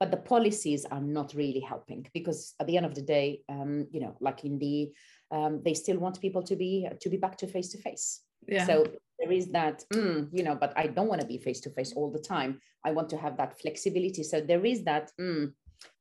but 0.00 0.10
the 0.10 0.16
policies 0.16 0.84
are 0.84 1.00
not 1.00 1.34
really 1.34 1.60
helping 1.60 2.06
because 2.14 2.54
at 2.60 2.66
the 2.66 2.76
end 2.76 2.86
of 2.86 2.94
the 2.94 3.02
day 3.02 3.40
um, 3.48 3.86
you 3.90 4.00
know 4.00 4.16
like 4.20 4.44
in 4.44 4.58
the 4.58 4.90
um, 5.30 5.60
they 5.64 5.74
still 5.74 5.98
want 5.98 6.20
people 6.20 6.42
to 6.42 6.56
be 6.56 6.88
to 7.00 7.08
be 7.08 7.16
back 7.16 7.36
to 7.36 7.46
face 7.46 7.68
to 7.68 7.78
face 7.78 8.22
yeah. 8.46 8.66
so 8.66 8.84
there 9.18 9.32
is 9.32 9.48
that 9.48 9.84
mm, 9.92 10.28
you 10.32 10.42
know 10.42 10.54
but 10.54 10.72
i 10.76 10.86
don't 10.86 11.08
want 11.08 11.20
to 11.20 11.26
be 11.26 11.38
face 11.38 11.60
to 11.60 11.70
face 11.70 11.92
all 11.94 12.10
the 12.10 12.18
time. 12.18 12.60
I 12.84 12.92
want 12.92 13.08
to 13.10 13.16
have 13.16 13.36
that 13.38 13.60
flexibility. 13.60 14.22
So 14.22 14.40
there 14.40 14.64
is 14.64 14.84
that 14.84 15.10
mm, 15.20 15.52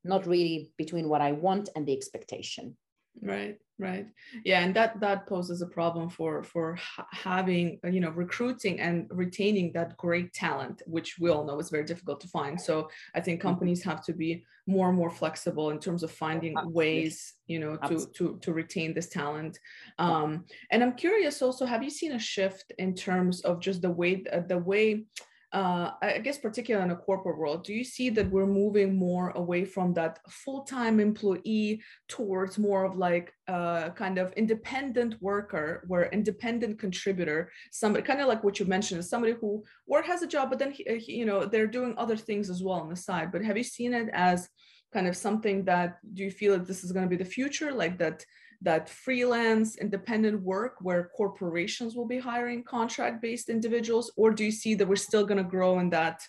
not 0.04 0.26
really 0.26 0.72
between 0.78 1.10
what 1.10 1.22
i 1.22 1.32
want 1.32 1.70
and 1.76 1.86
the 1.86 1.94
expectation 1.94 2.76
right 3.22 3.58
right. 3.80 4.08
Yeah 4.44 4.62
and 4.62 4.76
that 4.76 5.00
that 5.02 5.28
poses 5.28 5.62
a 5.62 5.68
problem 5.68 6.10
for 6.10 6.44
for 6.44 6.76
ha- 6.76 7.08
having 7.12 7.80
you 7.90 8.00
know 8.00 8.10
recruiting 8.10 8.80
and 8.80 9.08
retaining 9.12 9.72
that 9.74 9.96
great 9.98 10.34
talent 10.34 10.82
which 10.88 11.18
we 11.20 11.30
all 11.30 11.46
know 11.46 11.60
is 11.60 11.70
very 11.70 11.84
difficult 11.84 12.20
to 12.22 12.28
find. 12.28 12.60
So 12.60 12.90
i 13.14 13.22
think 13.22 13.40
mm-hmm. 13.40 13.50
companies 13.50 13.84
have 13.84 14.04
to 14.06 14.14
be 14.14 14.44
more 14.66 14.90
and 14.90 14.98
more 14.98 15.12
flexible 15.12 15.70
in 15.70 15.80
terms 15.80 16.04
of 16.04 16.12
finding 16.12 16.56
ways 16.66 17.36
you 17.48 17.60
know 17.60 17.78
to 17.88 18.06
to 18.16 18.38
to 18.42 18.54
retain 18.54 18.94
this 18.94 19.10
talent. 19.10 19.60
Um 20.00 20.46
and 20.72 20.84
i'm 20.84 20.94
curious 20.94 21.42
also 21.42 21.66
have 21.66 21.84
you 21.84 21.90
seen 21.90 22.14
a 22.14 22.20
shift 22.20 22.74
in 22.78 22.96
terms 22.96 23.42
of 23.42 23.60
just 23.60 23.82
the 23.82 23.92
way 23.92 24.24
the 24.48 24.58
way 24.58 25.06
uh, 25.54 25.92
I 26.02 26.18
guess 26.20 26.38
particularly 26.38 26.86
in 26.86 26.92
a 26.92 26.98
corporate 26.98 27.38
world, 27.38 27.64
do 27.64 27.74
you 27.74 27.84
see 27.84 28.10
that 28.10 28.30
we're 28.30 28.46
moving 28.46 28.96
more 28.96 29.30
away 29.32 29.64
from 29.64 29.94
that 29.94 30.20
full-time 30.30 31.00
employee 31.00 31.82
towards 32.10 32.58
more 32.58 32.84
of 32.84 32.98
like 32.98 33.34
a 33.48 33.94
kind 33.96 34.18
of 34.18 34.34
independent 34.34 35.16
worker, 35.22 35.86
where 35.88 36.10
independent 36.10 36.80
contributor, 36.80 37.50
somebody 37.72 38.04
kind 38.04 38.20
of 38.20 38.28
like 38.28 38.44
what 38.44 38.60
you 38.60 38.66
mentioned, 38.66 39.06
somebody 39.06 39.34
who 39.40 39.64
work 39.88 40.06
has 40.06 40.22
a 40.22 40.28
job, 40.28 40.50
but 40.50 40.60
then 40.60 40.72
he, 40.72 40.84
he, 41.00 41.16
you 41.16 41.26
know 41.26 41.46
they're 41.46 41.66
doing 41.66 41.94
other 41.98 42.18
things 42.18 42.50
as 42.50 42.62
well 42.62 42.82
on 42.82 42.90
the 42.90 42.96
side. 42.96 43.32
But 43.32 43.44
have 43.44 43.58
you 43.58 43.64
seen 43.64 43.94
it 43.94 44.10
as 44.12 44.50
kind 44.94 45.08
of 45.08 45.16
something 45.16 45.64
that 45.66 45.98
do 46.14 46.24
you 46.24 46.32
feel 46.32 46.54
that 46.54 46.68
this 46.68 46.84
is 46.84 46.92
going 46.92 47.06
to 47.06 47.10
be 47.10 47.24
the 47.24 47.30
future, 47.30 47.72
like 47.72 47.98
that? 48.00 48.26
That 48.62 48.90
freelance 48.90 49.78
independent 49.78 50.42
work 50.42 50.76
where 50.82 51.12
corporations 51.16 51.96
will 51.96 52.08
be 52.08 52.18
hiring 52.18 52.64
contract 52.64 53.22
based 53.22 53.50
individuals 53.50 54.12
or 54.18 54.32
do 54.32 54.44
you 54.44 54.52
see 54.52 54.74
that 54.76 54.88
we're 54.88 54.96
still 54.96 55.26
going 55.26 55.38
to 55.38 55.44
grow 55.44 55.80
in 55.80 55.90
that 55.90 56.22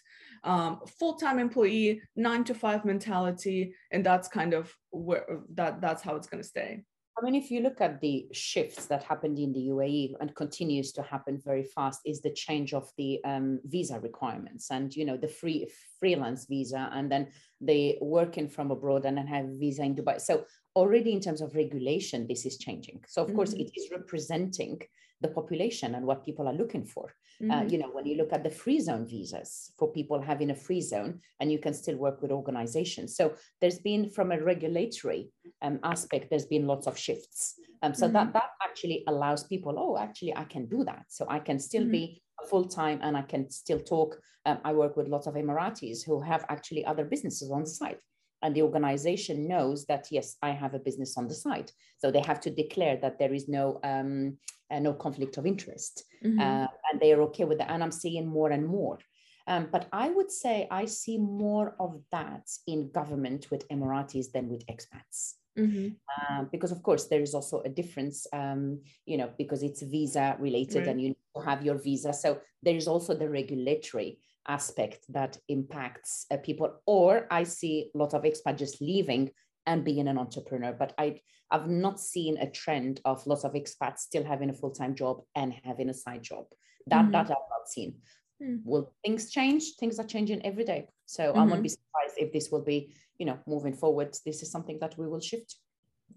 um, 0.45 0.81
full-time 0.99 1.39
employee 1.39 2.01
nine 2.17 2.45
to 2.45 2.55
five 2.55 2.85
mentality 2.85 3.75
and 3.91 4.05
that's 4.05 4.29
kind 4.29 4.55
of 4.55 4.73
where 4.91 5.41
that 5.55 5.81
that's 5.81 6.03
how 6.03 6.15
it's 6.17 6.29
going 6.29 6.43
to 6.43 6.49
stay 6.49 6.83
I 7.19 7.25
mean, 7.25 7.35
if 7.35 7.51
you 7.51 7.61
look 7.61 7.81
at 7.81 8.01
the 8.01 8.27
shifts 8.33 8.87
that 8.87 9.03
happened 9.03 9.39
in 9.39 9.53
the 9.53 9.69
UAE 9.69 10.15
and 10.21 10.35
continues 10.37 10.93
to 10.93 11.03
happen 11.03 11.41
very 11.45 11.65
fast, 11.65 12.01
is 12.07 12.21
the 12.21 12.31
change 12.31 12.73
of 12.75 12.89
the 12.97 13.19
um, 13.25 13.59
visa 13.65 13.99
requirements 13.99 14.71
and 14.71 14.95
you 14.95 15.05
know 15.05 15.17
the 15.17 15.27
free 15.27 15.69
freelance 15.99 16.47
visa, 16.47 16.89
and 16.93 17.11
then 17.11 17.29
the 17.61 17.99
working 18.01 18.49
from 18.49 18.71
abroad 18.71 19.05
and 19.05 19.19
then 19.19 19.27
have 19.27 19.47
visa 19.59 19.83
in 19.83 19.97
Dubai. 19.97 20.21
So 20.21 20.45
already 20.77 21.13
in 21.13 21.21
terms 21.21 21.41
of 21.41 21.57
regulation, 21.57 22.27
this 22.29 22.47
is 22.47 22.57
changing. 22.59 23.03
So 23.09 23.23
of 23.23 23.29
mm-hmm. 23.29 23.37
course, 23.37 23.53
it 23.53 23.71
is 23.75 23.91
representing 23.91 24.81
the 25.21 25.29
population 25.29 25.95
and 25.95 26.07
what 26.07 26.25
people 26.25 26.47
are 26.49 26.55
looking 26.55 26.85
for. 26.85 27.15
Uh, 27.41 27.45
mm-hmm. 27.45 27.51
Uh, 27.51 27.63
you 27.65 27.79
know, 27.79 27.91
when 27.93 28.07
you 28.07 28.17
look 28.17 28.33
at 28.33 28.43
the 28.43 28.51
free 28.51 28.81
zone 28.81 29.07
visas 29.07 29.73
for 29.79 29.93
people 29.93 30.21
having 30.21 30.51
a 30.51 30.55
free 30.55 30.81
zone, 30.81 31.21
and 31.41 31.53
you 31.53 31.59
can 31.59 31.75
still 31.75 31.97
work 31.97 32.21
with 32.21 32.33
organizations. 32.33 33.17
So 33.17 33.35
there's 33.61 33.79
been, 33.79 34.11
from 34.11 34.33
a 34.33 34.43
regulatory 34.43 35.31
um, 35.63 35.79
aspect, 35.83 36.31
there's 36.31 36.47
been 36.47 36.67
lots 36.67 36.87
of 36.87 36.99
shifts. 36.99 37.55
Um, 37.83 37.95
so 37.95 38.07
mm-hmm. 38.07 38.15
that 38.15 38.33
that 38.33 38.51
actually 38.63 39.05
allows 39.07 39.45
people, 39.45 39.75
oh, 39.79 39.97
actually, 39.99 40.37
I 40.37 40.45
can 40.45 40.67
do 40.67 40.85
that. 40.85 41.05
So 41.09 41.27
I 41.29 41.39
can 41.39 41.59
still 41.61 41.85
be 41.85 42.05
mm-hmm. 42.41 42.49
full 42.49 42.67
time 42.67 42.99
and 43.03 43.17
I 43.17 43.23
can 43.23 43.51
still 43.51 43.81
talk. 43.81 44.19
Um, 44.47 44.59
I 44.65 44.73
work 44.73 44.97
with 44.97 45.09
lots 45.09 45.27
of 45.27 45.35
Emiratis 45.35 46.05
who 46.05 46.21
have 46.21 46.45
actually 46.49 46.85
other 46.85 47.05
businesses 47.05 47.51
on 47.51 47.61
the 47.61 47.71
side 47.71 47.99
and 48.43 48.55
the 48.55 48.63
organization 48.63 49.49
knows 49.49 49.85
that 49.87 50.07
yes 50.11 50.37
i 50.43 50.51
have 50.51 50.75
a 50.75 50.79
business 50.79 51.17
on 51.17 51.27
the 51.29 51.35
side 51.35 51.71
so 51.99 52.11
they 52.11 52.21
have 52.21 52.41
to 52.41 52.51
declare 52.51 52.97
that 52.97 53.19
there 53.19 53.35
is 53.35 53.49
no 53.49 53.81
um, 53.85 54.37
uh, 54.71 54.79
no 54.79 54.93
conflict 54.93 55.39
of 55.39 55.47
interest 55.47 56.05
mm-hmm. 56.25 56.39
uh, 56.39 56.67
and 56.91 57.01
they 57.01 57.13
are 57.13 57.23
okay 57.23 57.45
with 57.45 57.59
that 57.59 57.71
and 57.71 57.83
i'm 57.83 57.93
seeing 57.93 58.27
more 58.27 58.51
and 58.51 58.67
more 58.67 58.99
um, 59.47 59.69
but 59.73 59.87
i 59.93 60.09
would 60.09 60.31
say 60.31 60.67
i 60.71 60.85
see 60.85 61.19
more 61.19 61.75
of 61.81 62.01
that 62.13 62.47
in 62.67 62.91
government 62.91 63.51
with 63.51 63.69
emiratis 63.69 64.31
than 64.33 64.49
with 64.49 64.65
expats 64.67 65.35
Mm-hmm. 65.59 65.89
Uh, 66.09 66.45
because 66.53 66.71
of 66.71 66.83
course 66.85 67.09
there 67.09 67.21
is 67.21 67.35
also 67.35 67.63
a 67.63 67.69
difference 67.69 68.27
um, 68.33 68.81
you 69.07 69.17
know 69.17 69.31
because 69.37 69.65
it's 69.65 69.83
visa 69.83 70.37
related 70.39 70.87
right. 70.87 70.89
and 70.89 71.03
you 71.03 71.17
have 71.45 71.65
your 71.65 71.79
visa 71.79 72.13
so 72.13 72.39
there 72.63 72.77
is 72.77 72.87
also 72.87 73.13
the 73.15 73.29
regulatory 73.29 74.21
aspect 74.49 75.05
that 75.09 75.37
impacts 75.49 76.27
uh, 76.31 76.37
people 76.39 76.81
or 76.87 77.27
i 77.31 77.43
see 77.43 77.91
a 77.95 77.99
lot 77.99 78.15
of 78.15 78.23
expats 78.23 78.59
just 78.59 78.81
leaving 78.81 79.31
and 79.67 79.85
being 79.85 80.09
an 80.09 80.19
entrepreneur 80.19 80.73
but 80.73 80.93
i 80.99 81.21
i've 81.51 81.69
not 81.69 82.01
seen 82.01 82.37
a 82.39 82.51
trend 82.51 83.01
of 83.05 83.27
lots 83.27 83.45
of 83.45 83.53
expats 83.53 83.99
still 83.99 84.25
having 84.25 84.51
a 84.51 84.55
full-time 84.55 84.95
job 84.95 85.21
and 85.35 85.55
having 85.65 85.89
a 85.91 85.95
side 85.95 86.23
job 86.23 86.45
that 86.87 87.03
mm-hmm. 87.03 87.13
that 87.13 87.31
i've 87.31 87.51
not 87.51 87.69
seen 87.69 87.95
mm-hmm. 88.43 88.57
will 88.65 88.93
things 89.05 89.31
change 89.31 89.75
things 89.79 89.99
are 89.99 90.07
changing 90.07 90.45
every 90.45 90.65
day 90.65 90.87
so 91.07 91.25
mm-hmm. 91.25 91.41
i 91.41 91.45
won't 91.45 91.63
be 91.63 91.69
surprised 91.69 92.15
if 92.17 92.33
this 92.33 92.51
will 92.51 92.65
be 92.65 92.93
you 93.19 93.27
know 93.27 93.39
moving 93.47 93.75
forward 93.75 94.17
this 94.25 94.43
is 94.43 94.51
something 94.51 94.79
that 94.81 94.97
we 94.99 95.07
will 95.07 95.21
shift 95.21 95.57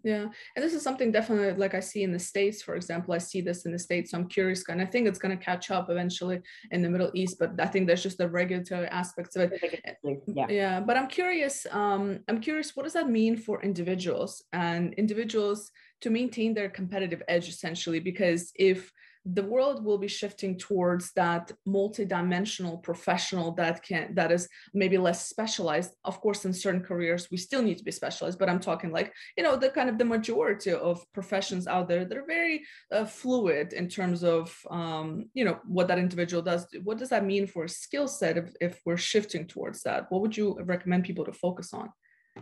yeah 0.03 0.25
and 0.55 0.63
this 0.63 0.73
is 0.73 0.81
something 0.81 1.11
definitely 1.11 1.51
like 1.59 1.73
i 1.73 1.79
see 1.79 2.03
in 2.03 2.11
the 2.11 2.19
states 2.19 2.61
for 2.61 2.75
example 2.75 3.13
i 3.13 3.17
see 3.17 3.41
this 3.41 3.65
in 3.65 3.71
the 3.71 3.79
states 3.79 4.11
so 4.11 4.17
i'm 4.17 4.27
curious 4.27 4.63
and 4.69 4.81
i 4.81 4.85
think 4.85 5.07
it's 5.07 5.19
going 5.19 5.35
to 5.37 5.43
catch 5.43 5.69
up 5.69 5.89
eventually 5.89 6.39
in 6.71 6.81
the 6.81 6.89
middle 6.89 7.11
east 7.13 7.37
but 7.39 7.51
i 7.59 7.65
think 7.65 7.87
there's 7.87 8.03
just 8.03 8.17
the 8.17 8.27
regulatory 8.27 8.87
aspects 8.87 9.35
of 9.35 9.51
it. 9.51 9.97
Yeah, 10.27 10.47
yeah 10.49 10.79
but 10.79 10.97
i'm 10.97 11.07
curious 11.07 11.67
um 11.71 12.19
i'm 12.27 12.39
curious 12.39 12.75
what 12.75 12.83
does 12.83 12.93
that 12.93 13.09
mean 13.09 13.37
for 13.37 13.61
individuals 13.61 14.43
and 14.53 14.93
individuals 14.95 15.71
to 16.01 16.09
maintain 16.09 16.53
their 16.53 16.69
competitive 16.69 17.21
edge 17.27 17.47
essentially 17.47 17.99
because 17.99 18.51
if 18.55 18.91
the 19.25 19.43
world 19.43 19.83
will 19.83 19.97
be 19.97 20.07
shifting 20.07 20.57
towards 20.57 21.11
that 21.13 21.51
multi-dimensional 21.65 22.77
professional 22.77 23.51
that 23.53 23.83
can 23.83 24.13
that 24.15 24.31
is 24.31 24.47
maybe 24.73 24.97
less 24.97 25.27
specialized. 25.27 25.91
Of 26.03 26.19
course 26.21 26.45
in 26.45 26.53
certain 26.53 26.81
careers 26.81 27.27
we 27.31 27.37
still 27.37 27.61
need 27.61 27.77
to 27.77 27.83
be 27.83 27.91
specialized 27.91 28.39
but 28.39 28.49
i'm 28.49 28.59
talking 28.59 28.91
like 28.91 29.13
you 29.37 29.43
know 29.43 29.55
the 29.55 29.69
kind 29.69 29.89
of 29.89 29.97
the 29.97 30.05
majority 30.05 30.71
of 30.71 31.05
professions 31.13 31.67
out 31.67 31.87
there 31.87 32.05
that 32.05 32.17
are 32.17 32.25
very 32.25 32.63
uh, 32.91 33.05
fluid 33.05 33.73
in 33.73 33.87
terms 33.87 34.23
of 34.23 34.55
um, 34.69 35.29
you 35.33 35.45
know 35.45 35.59
what 35.65 35.87
that 35.87 35.99
individual 35.99 36.41
does. 36.41 36.67
What 36.83 36.97
does 36.97 37.09
that 37.09 37.25
mean 37.25 37.47
for 37.47 37.65
a 37.65 37.69
skill 37.69 38.07
set 38.07 38.37
if, 38.37 38.53
if 38.59 38.81
we're 38.85 38.97
shifting 38.97 39.47
towards 39.47 39.83
that? 39.83 40.05
What 40.09 40.21
would 40.21 40.35
you 40.35 40.57
recommend 40.63 41.03
people 41.03 41.25
to 41.25 41.33
focus 41.33 41.73
on 41.73 41.89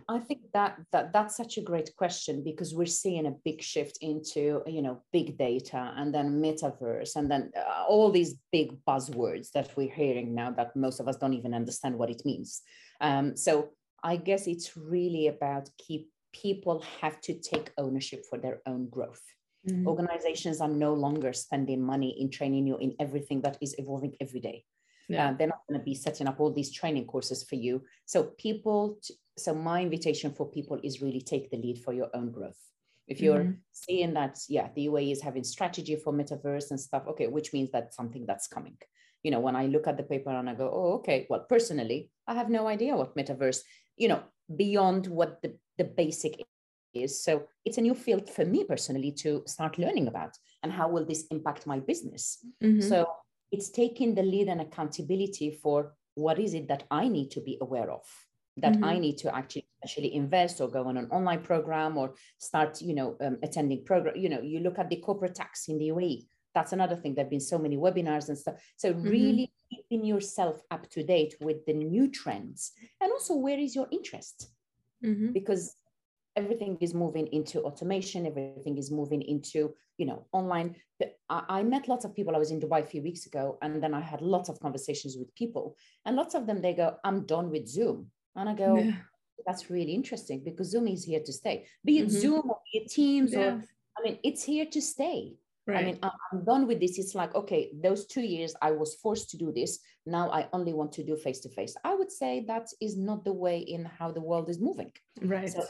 I 0.08 0.20
think 0.20 0.42
that, 0.54 0.80
that 0.92 1.14
that's 1.14 1.36
such 1.36 1.58
a 1.58 1.62
great 1.62 1.96
question 1.96 2.44
because 2.44 2.76
we're 2.76 2.86
seeing 2.86 3.26
a 3.26 3.36
big 3.44 3.62
shift 3.62 3.98
into 4.02 4.62
you 4.68 4.82
know 4.82 5.02
big 5.12 5.38
data 5.38 5.94
and 5.98 6.14
then 6.14 6.42
metaverse 6.42 7.16
and 7.16 7.30
then 7.30 7.52
uh, 7.58 7.86
all 7.88 8.12
these 8.12 8.36
big 8.52 8.78
buzzwords 8.86 9.52
that 9.52 9.72
we're 9.76 9.94
hearing 9.94 10.36
now 10.36 10.52
that 10.52 10.76
most 10.76 11.00
of 11.00 11.08
us 11.08 11.18
don't 11.18 11.34
even 11.34 11.54
understand 11.54 11.98
what 11.98 12.10
it 12.10 12.22
means. 12.24 12.62
Um, 13.02 13.36
so 13.36 13.70
I 14.04 14.18
guess 14.18 14.48
it's 14.48 14.78
really 14.78 15.28
about 15.28 15.70
keep 15.78 16.10
people 16.34 16.84
have 17.02 17.20
to 17.22 17.34
take 17.34 17.72
ownership 17.78 18.24
for 18.30 18.38
their 18.38 18.62
own 18.68 18.90
growth. 18.90 19.22
Mm-hmm. 19.68 19.88
Organizations 19.88 20.62
are 20.62 20.70
no 20.70 20.94
longer 20.94 21.34
spending 21.34 21.82
money 21.82 22.16
in 22.20 22.30
training 22.30 22.68
you 22.68 22.78
in 22.78 22.96
everything 23.00 23.42
that 23.42 23.58
is 23.62 23.76
evolving 23.78 24.16
every 24.22 24.40
day. 24.40 24.64
Yeah. 25.10 25.30
Uh, 25.30 25.34
they're 25.34 25.48
not 25.48 25.62
going 25.68 25.80
to 25.80 25.84
be 25.84 25.96
setting 25.96 26.28
up 26.28 26.40
all 26.40 26.52
these 26.52 26.72
training 26.72 27.06
courses 27.06 27.44
for 27.44 27.56
you. 27.56 27.84
So 28.06 28.24
people, 28.38 29.00
t- 29.04 29.16
so 29.40 29.54
my 29.54 29.82
invitation 29.82 30.32
for 30.32 30.50
people 30.50 30.80
is 30.84 31.02
really 31.02 31.22
take 31.22 31.50
the 31.50 31.58
lead 31.58 31.80
for 31.80 31.94
your 31.94 32.10
own 32.14 32.32
growth. 32.32 32.58
If 33.08 33.22
you're 33.22 33.40
mm-hmm. 33.40 33.62
seeing 33.72 34.14
that, 34.14 34.38
yeah, 34.48 34.70
the 34.76 34.86
UAE 34.88 35.12
is 35.12 35.22
having 35.22 35.44
strategy 35.44 35.96
for 35.96 36.14
metaverse 36.14 36.70
and 36.70 36.80
stuff, 36.80 37.08
okay, 37.08 37.28
which 37.28 37.54
means 37.54 37.72
that's 37.72 37.96
something 37.96 38.26
that's 38.28 38.48
coming. 38.48 38.78
You 39.24 39.32
know, 39.32 39.40
when 39.40 39.56
I 39.56 39.66
look 39.66 39.88
at 39.88 39.98
the 39.98 40.04
paper 40.04 40.30
and 40.30 40.50
I 40.50 40.54
go, 40.54 40.70
oh, 40.72 40.94
okay, 41.00 41.26
well, 41.30 41.46
personally, 41.50 42.12
I 42.28 42.36
have 42.36 42.50
no 42.50 42.68
idea 42.68 42.96
what 42.96 43.16
metaverse, 43.18 43.62
you 43.98 44.08
know, 44.08 44.22
beyond 44.56 45.08
what 45.08 45.42
the, 45.42 45.56
the 45.80 45.86
basic 45.86 46.46
is. 46.94 47.24
So 47.24 47.48
it's 47.66 47.80
a 47.80 47.82
new 47.82 47.96
field 47.96 48.30
for 48.30 48.46
me 48.46 48.64
personally 48.64 49.12
to 49.24 49.44
start 49.48 49.80
learning 49.80 50.08
about. 50.08 50.38
And 50.62 50.72
how 50.72 50.88
will 50.90 51.06
this 51.06 51.26
impact 51.32 51.66
my 51.66 51.80
business? 51.80 52.46
Mm-hmm. 52.64 52.88
So 52.88 53.08
it's 53.52 53.70
taking 53.70 54.14
the 54.14 54.24
lead 54.24 54.48
and 54.48 54.62
accountability 54.62 55.52
for 55.52 55.94
what 56.14 56.38
is 56.40 56.54
it 56.54 56.68
that 56.68 56.84
I 56.92 57.08
need 57.08 57.32
to 57.32 57.42
be 57.42 57.58
aware 57.62 57.90
of? 57.90 58.04
That 58.58 58.74
mm-hmm. 58.74 58.84
I 58.84 59.00
need 59.00 59.18
to 59.20 59.34
actually 59.34 59.68
actually 59.84 60.14
invest 60.16 60.60
or 60.60 60.68
go 60.68 60.86
on 60.86 60.98
an 60.98 61.08
online 61.12 61.42
program 61.42 61.98
or 61.98 62.16
start, 62.38 62.82
you 62.82 62.94
know, 62.94 63.16
um, 63.22 63.38
attending 63.44 63.86
program. 63.86 64.16
You 64.18 64.30
know, 64.30 64.42
you 64.42 64.60
look 64.60 64.80
at 64.80 64.90
the 64.90 64.98
corporate 64.98 65.36
tax 65.36 65.68
in 65.70 65.78
the 65.78 65.90
UAE. 65.90 66.26
That's 66.54 66.74
another 66.74 66.96
thing. 66.96 67.16
There've 67.16 67.30
been 67.30 67.40
so 67.40 67.58
many 67.58 67.78
webinars 67.78 68.28
and 68.28 68.38
stuff. 68.38 68.56
So 68.76 68.92
mm-hmm. 68.92 69.10
really 69.10 69.52
keeping 69.70 70.04
yourself 70.04 70.62
up 70.72 70.90
to 70.90 71.04
date 71.04 71.36
with 71.40 71.66
the 71.66 71.74
new 71.74 72.10
trends 72.10 72.72
and 73.00 73.12
also 73.12 73.36
where 73.36 73.60
is 73.60 73.76
your 73.76 73.88
interest? 73.92 74.50
Mm-hmm. 75.06 75.32
Because 75.32 75.76
everything 76.36 76.78
is 76.80 76.94
moving 76.94 77.28
into 77.38 77.62
automation 77.62 78.26
everything 78.26 78.78
is 78.78 78.92
moving 78.92 79.22
into 79.34 79.74
you 79.98 80.06
know 80.06 80.26
online 80.32 80.76
I, 81.30 81.44
I, 81.58 81.64
met 81.64 81.88
lots 81.88 82.06
of 82.06 82.16
people 82.16 82.36
i 82.36 82.40
was 82.40 82.52
in 82.52 82.60
dubai 82.60 82.80
a 82.84 82.92
few 82.94 83.02
weeks 83.02 83.26
ago 83.26 83.58
and 83.62 83.84
then 83.84 83.94
i 83.94 84.02
had 84.12 84.22
lots 84.22 84.48
of 84.50 84.60
conversations 84.60 85.18
with 85.18 85.34
people 85.36 85.76
and 86.06 86.16
lots 86.16 86.36
of 86.36 86.46
them 86.48 86.62
they 86.62 86.74
go 86.74 86.88
i'm 87.04 87.26
done 87.26 87.50
with 87.50 87.68
zoom 87.68 87.98
and 88.36 88.50
i 88.50 88.54
go 88.54 88.78
yeah. 88.78 88.92
that's 89.46 89.70
really 89.70 89.94
interesting 89.94 90.42
because 90.44 90.72
zoom 90.72 90.88
is 90.88 91.04
here 91.04 91.22
to 91.26 91.34
stay 91.34 91.66
be 91.84 92.00
it 92.00 92.08
mm-hmm. 92.08 92.20
zoom 92.20 92.50
or 92.50 92.60
be 92.72 92.80
it 92.80 92.92
teams 92.92 93.34
yeah. 93.34 93.40
or 93.40 93.64
i 93.98 94.04
mean 94.04 94.20
it's 94.24 94.44
here 94.44 94.66
to 94.66 94.82
stay 94.82 95.34
Right. 95.70 95.84
I 95.84 95.86
mean, 95.86 96.00
I'm 96.02 96.46
done 96.46 96.66
with 96.66 96.80
this. 96.80 96.98
It's 96.98 97.14
like, 97.14 97.36
okay, 97.36 97.70
those 97.84 98.08
two 98.08 98.22
years 98.22 98.56
I 98.62 98.72
was 98.72 98.96
forced 98.96 99.30
to 99.32 99.38
do 99.38 99.52
this. 99.52 99.80
Now 100.06 100.32
I 100.32 100.48
only 100.52 100.74
want 100.74 100.92
to 100.94 101.04
do 101.04 101.16
face 101.16 101.40
to 101.42 101.50
face. 101.50 101.76
I 101.84 101.94
would 101.94 102.12
say 102.12 102.44
that 102.48 102.68
is 102.82 102.98
not 102.98 103.24
the 103.24 103.34
way 103.34 103.60
in 103.60 103.86
how 103.86 104.12
the 104.12 104.22
world 104.22 104.50
is 104.50 104.60
moving. 104.60 104.92
Right. 105.22 105.50
So 105.50 105.64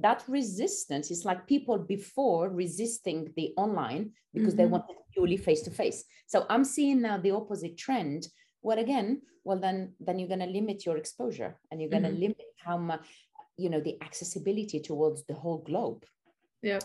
that 0.00 0.24
resistance 0.26 1.10
is 1.10 1.24
like 1.24 1.46
people 1.46 1.78
before 1.78 2.48
resisting 2.48 3.32
the 3.36 3.52
online 3.56 4.10
because 4.34 4.54
mm-hmm. 4.54 4.62
they 4.62 4.66
wanted 4.66 4.96
purely 5.14 5.36
face 5.36 5.62
to 5.62 5.70
face. 5.70 6.04
So 6.26 6.46
I'm 6.48 6.64
seeing 6.64 7.00
now 7.02 7.18
the 7.18 7.32
opposite 7.32 7.78
trend. 7.78 8.26
Well, 8.62 8.78
again, 8.78 9.22
well 9.44 9.58
then 9.58 9.94
then 10.00 10.18
you're 10.18 10.28
going 10.28 10.46
to 10.46 10.58
limit 10.58 10.84
your 10.84 10.96
exposure 10.96 11.58
and 11.70 11.80
you're 11.80 11.90
going 11.90 12.02
to 12.02 12.10
mm-hmm. 12.10 12.20
limit 12.20 12.46
how 12.64 12.76
much 12.76 13.06
you 13.56 13.70
know 13.70 13.80
the 13.80 13.96
accessibility 14.02 14.80
towards 14.80 15.24
the 15.24 15.34
whole 15.34 15.58
globe. 15.58 16.04
Yeah. 16.62 16.80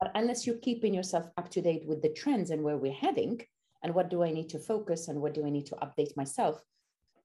But 0.00 0.12
unless 0.14 0.46
you're 0.46 0.64
keeping 0.68 0.94
yourself 0.94 1.26
up 1.36 1.50
to 1.50 1.60
date 1.60 1.84
with 1.86 2.02
the 2.02 2.12
trends 2.20 2.50
and 2.50 2.62
where 2.62 2.76
we're 2.76 2.92
heading, 2.92 3.40
and 3.82 3.94
what 3.94 4.10
do 4.10 4.22
I 4.22 4.30
need 4.30 4.48
to 4.50 4.58
focus 4.58 5.08
and 5.08 5.20
what 5.20 5.34
do 5.34 5.44
I 5.44 5.50
need 5.50 5.66
to 5.66 5.76
update 5.76 6.16
myself, 6.16 6.62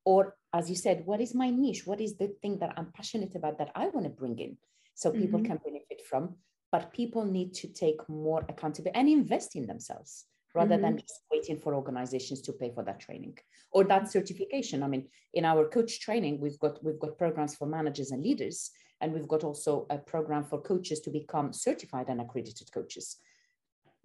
or 0.05 0.35
as 0.53 0.69
you 0.69 0.75
said, 0.75 1.05
what 1.05 1.21
is 1.21 1.33
my 1.33 1.49
niche? 1.49 1.85
What 1.85 2.01
is 2.01 2.17
the 2.17 2.29
thing 2.41 2.59
that 2.59 2.73
I'm 2.77 2.91
passionate 2.93 3.35
about 3.35 3.57
that 3.59 3.71
I 3.75 3.87
want 3.87 4.05
to 4.05 4.09
bring 4.09 4.37
in? 4.39 4.57
so 4.95 5.11
people 5.11 5.39
mm-hmm. 5.39 5.47
can 5.47 5.59
benefit 5.63 6.01
from 6.09 6.35
but 6.71 6.91
people 6.91 7.23
need 7.23 7.53
to 7.53 7.67
take 7.67 7.97
more 8.09 8.43
accountability 8.49 8.99
and 8.99 9.09
invest 9.09 9.55
in 9.55 9.67
themselves 9.67 10.25
rather 10.53 10.75
mm-hmm. 10.75 10.83
than 10.83 10.97
just 10.97 11.21
waiting 11.31 11.57
for 11.57 11.73
organizations 11.73 12.41
to 12.41 12.53
pay 12.53 12.71
for 12.73 12.83
that 12.83 12.99
training 12.99 13.37
or 13.71 13.83
that 13.83 14.11
certification 14.11 14.83
i 14.83 14.87
mean 14.87 15.07
in 15.33 15.45
our 15.45 15.67
coach 15.67 15.99
training 15.99 16.39
we've 16.39 16.59
got 16.59 16.83
we've 16.83 16.99
got 16.99 17.17
programs 17.17 17.55
for 17.55 17.67
managers 17.67 18.11
and 18.11 18.23
leaders 18.23 18.71
and 19.01 19.13
we've 19.13 19.27
got 19.27 19.43
also 19.43 19.85
a 19.89 19.97
program 19.97 20.43
for 20.43 20.61
coaches 20.61 20.99
to 20.99 21.09
become 21.09 21.51
certified 21.51 22.07
and 22.09 22.21
accredited 22.21 22.71
coaches 22.73 23.17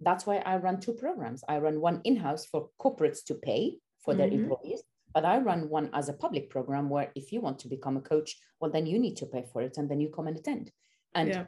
that's 0.01 0.25
why 0.25 0.37
i 0.37 0.55
run 0.57 0.79
two 0.79 0.93
programs 0.93 1.43
i 1.47 1.57
run 1.57 1.79
one 1.79 2.01
in-house 2.03 2.45
for 2.45 2.69
corporates 2.81 3.23
to 3.23 3.35
pay 3.35 3.75
for 4.03 4.13
their 4.13 4.27
mm-hmm. 4.27 4.43
employees 4.43 4.83
but 5.13 5.25
I 5.25 5.39
run 5.39 5.69
one 5.69 5.89
as 5.93 6.09
a 6.09 6.13
public 6.13 6.49
program 6.49 6.89
where 6.89 7.11
if 7.15 7.31
you 7.31 7.41
want 7.41 7.59
to 7.59 7.67
become 7.67 7.97
a 7.97 8.01
coach, 8.01 8.37
well, 8.59 8.71
then 8.71 8.85
you 8.85 8.99
need 8.99 9.17
to 9.17 9.25
pay 9.25 9.43
for 9.51 9.61
it 9.61 9.77
and 9.77 9.89
then 9.89 9.99
you 9.99 10.09
come 10.09 10.27
and 10.27 10.37
attend. 10.37 10.71
And 11.15 11.29
yeah. 11.29 11.45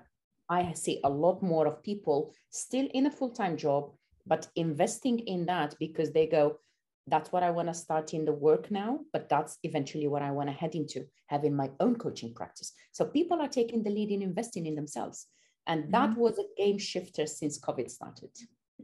I 0.50 0.74
see 0.74 1.00
a 1.04 1.10
lot 1.10 1.44
more 1.44 1.68
of 1.68 1.84
people 1.84 2.34
still 2.50 2.88
in 2.94 3.06
a 3.06 3.12
full 3.12 3.30
time 3.30 3.58
job, 3.58 3.92
but 4.26 4.48
investing 4.56 5.20
in 5.20 5.46
that 5.48 5.76
because 5.80 6.12
they 6.12 6.28
go, 6.28 6.60
that's 7.08 7.32
what 7.32 7.44
I 7.44 7.52
want 7.52 7.68
to 7.68 7.74
start 7.74 8.14
in 8.14 8.26
the 8.26 8.34
work 8.34 8.70
now, 8.70 9.00
but 9.12 9.28
that's 9.28 9.58
eventually 9.64 10.08
what 10.08 10.22
I 10.22 10.32
want 10.32 10.50
to 10.50 10.54
head 10.54 10.76
into 10.76 11.06
having 11.28 11.56
my 11.56 11.70
own 11.80 11.96
coaching 11.96 12.34
practice. 12.34 12.74
So 12.92 13.06
people 13.06 13.42
are 13.42 13.48
taking 13.48 13.84
the 13.84 13.90
lead 13.90 14.12
in 14.12 14.22
investing 14.22 14.66
in 14.66 14.76
themselves. 14.76 15.28
And 15.68 15.94
that 15.94 16.12
mm-hmm. 16.12 16.20
was 16.20 16.40
a 16.40 16.46
game 16.58 16.78
shifter 16.78 17.26
since 17.26 17.60
COVID 17.60 17.90
started. 17.90 18.32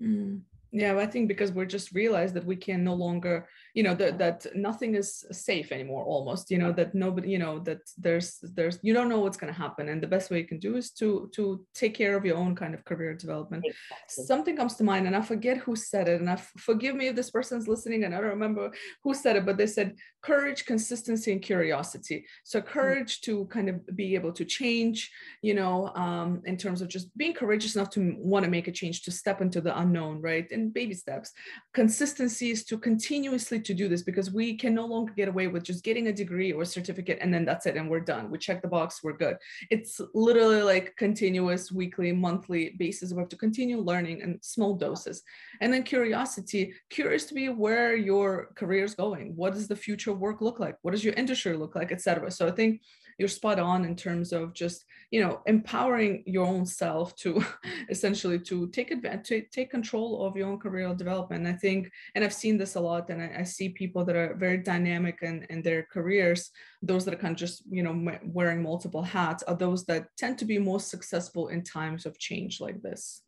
Mm 0.02 0.42
yeah 0.72 0.98
i 0.98 1.06
think 1.06 1.28
because 1.28 1.52
we're 1.52 1.66
just 1.66 1.92
realized 1.94 2.34
that 2.34 2.46
we 2.46 2.56
can 2.56 2.84
no 2.84 2.94
longer 2.94 3.48
you 3.74 3.84
know 3.84 3.94
that 3.94 4.18
that 4.18 4.46
nothing 4.56 4.96
is 4.96 5.24
safe 5.32 5.72
anymore 5.72 6.04
almost 6.04 6.50
you 6.50 6.58
know 6.58 6.72
that 6.72 6.94
nobody 6.94 7.30
you 7.30 7.38
know 7.38 7.60
that 7.60 7.80
there's 7.98 8.40
there's 8.56 8.80
you 8.82 8.94
don't 8.94 9.08
know 9.08 9.20
what's 9.20 9.38
going 9.38 9.54
to 9.54 9.60
happen 9.66 9.90
and 9.90 10.02
the 10.02 10.08
best 10.16 10.32
way 10.32 10.40
you 10.40 10.48
can 10.48 10.60
do 10.60 10.76
is 10.76 10.92
to 10.92 11.30
to 11.34 11.64
take 11.74 11.94
care 11.94 12.18
of 12.18 12.26
your 12.26 12.38
own 12.38 12.56
kind 12.56 12.74
of 12.74 12.84
career 12.86 13.14
development 13.14 13.64
exactly. 13.66 14.26
something 14.26 14.58
comes 14.58 14.76
to 14.76 14.84
mind 14.84 15.06
and 15.06 15.16
i 15.16 15.22
forget 15.22 15.58
who 15.58 15.76
said 15.76 16.10
it 16.10 16.20
and 16.20 16.30
i 16.30 16.36
forgive 16.58 16.96
me 16.96 17.08
if 17.08 17.16
this 17.16 17.30
person's 17.30 17.68
listening 17.68 18.04
and 18.04 18.16
i 18.16 18.20
don't 18.20 18.30
remember 18.30 18.72
who 19.04 19.14
said 19.14 19.36
it 19.36 19.46
but 19.46 19.58
they 19.58 19.68
said 19.68 19.96
courage 20.24 20.66
consistency 20.66 21.32
and 21.32 21.42
curiosity 21.42 22.26
so 22.44 22.60
mm. 22.60 22.66
courage 22.66 23.22
mm-hmm. 23.22 23.32
to 23.32 23.46
kind 23.46 23.70
of 23.70 23.96
be 23.96 24.16
able 24.16 24.32
to 24.32 24.44
change 24.44 25.12
you 25.42 25.54
know 25.54 25.90
um, 25.96 26.42
in 26.46 26.58
terms 26.58 26.82
of 26.82 26.88
just 26.88 27.16
being 27.16 27.34
courageous 27.34 27.76
enough 27.76 27.92
to 27.92 28.16
want 28.18 28.44
to 28.44 28.50
make 28.50 28.68
a 28.68 28.72
change 28.72 29.04
to 29.04 29.12
step 29.12 29.40
into 29.40 29.62
the 29.62 29.80
unknown 29.80 30.20
right 30.20 30.52
in 30.58 30.70
baby 30.70 30.94
steps. 30.94 31.32
Consistency 31.74 32.52
is 32.52 32.66
to 32.66 32.78
continuously 32.78 33.60
to 33.60 33.74
do 33.74 33.88
this 33.88 34.02
because 34.02 34.32
we 34.32 34.56
can 34.56 34.74
no 34.74 34.86
longer 34.86 35.14
get 35.16 35.28
away 35.28 35.48
with 35.48 35.64
just 35.64 35.84
getting 35.84 36.08
a 36.08 36.14
degree 36.14 36.52
or 36.52 36.64
a 36.64 36.66
certificate 36.66 37.20
and 37.22 37.34
then 37.34 37.46
that's 37.46 37.66
it 37.66 37.76
and 37.78 37.90
we're 37.90 38.00
done. 38.00 38.30
We 38.32 38.38
check 38.38 38.62
the 38.62 38.68
box, 38.68 39.04
we're 39.04 39.18
good. 39.18 39.38
It's 39.70 40.02
literally 40.14 40.62
like 40.62 40.96
continuous 40.98 41.72
weekly, 41.72 42.12
monthly 42.12 42.76
basis. 42.78 43.14
We 43.14 43.20
have 43.20 43.30
to 43.30 43.38
continue 43.38 43.80
learning 43.80 44.22
in 44.22 44.40
small 44.42 44.74
doses. 44.76 45.24
And 45.62 45.72
then 45.72 45.84
curiosity, 45.84 46.74
curious 46.90 47.26
to 47.26 47.34
be 47.34 47.50
where 47.50 47.96
your 47.96 48.50
career 48.56 48.84
is 48.84 48.96
going. 48.96 49.36
What 49.36 49.54
does 49.54 49.68
the 49.68 49.76
future 49.76 50.14
work 50.14 50.42
look 50.42 50.60
like? 50.60 50.78
What 50.82 50.92
does 50.92 51.04
your 51.04 51.14
industry 51.14 51.56
look 51.56 51.76
like, 51.76 51.92
etc. 51.92 52.32
So 52.32 52.48
I 52.48 52.52
think 52.52 52.82
you're 53.18 53.28
spot 53.28 53.60
on 53.60 53.86
in 53.86 53.96
terms 53.96 54.32
of 54.32 54.54
just 54.54 54.86
you 55.12 55.22
know 55.22 55.42
empowering 55.46 56.24
your 56.26 56.46
own 56.46 56.66
self 56.66 57.16
to 57.16 57.44
essentially 57.90 58.40
to 58.40 58.68
take 58.70 58.92
advantage 58.92 59.28
to 59.28 59.42
take 59.50 59.72
control 59.72 60.26
of 60.26 60.36
your 60.36 60.48
own 60.48 60.60
career 60.60 60.94
development. 60.94 61.48
I 61.48 61.54
think 61.54 61.92
and 62.16 62.24
i've 62.24 62.34
seen 62.34 62.58
this 62.58 62.76
a 62.76 62.80
lot 62.80 63.10
and 63.10 63.22
i, 63.22 63.40
I 63.40 63.44
see 63.44 63.70
people 63.70 64.06
that 64.06 64.16
are 64.16 64.36
very 64.36 64.58
dynamic 64.58 65.20
in, 65.22 65.46
in 65.50 65.62
their 65.62 65.84
careers. 65.92 66.52
Those 66.82 67.06
that 67.06 67.14
are 67.14 67.18
kind 67.18 67.32
of 67.32 67.38
just 67.38 67.64
you 67.70 67.84
know 67.84 68.18
wearing 68.24 68.62
multiple 68.62 69.02
hats 69.02 69.44
are 69.44 69.56
those 69.56 69.86
that 69.86 70.08
tend 70.18 70.38
to 70.40 70.46
be 70.46 70.60
most 70.60 70.90
successful 70.90 71.48
in 71.48 71.64
times 71.64 72.06
of 72.06 72.20
change 72.20 72.62
like 72.62 72.82
this. 72.82 73.22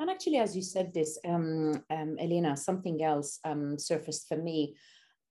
And 0.00 0.10
actually, 0.10 0.36
as 0.36 0.54
you 0.54 0.62
said 0.62 0.94
this, 0.94 1.18
um, 1.26 1.82
um, 1.90 2.16
Elena, 2.20 2.56
something 2.56 3.02
else 3.02 3.40
um, 3.44 3.78
surfaced 3.78 4.28
for 4.28 4.36
me 4.36 4.76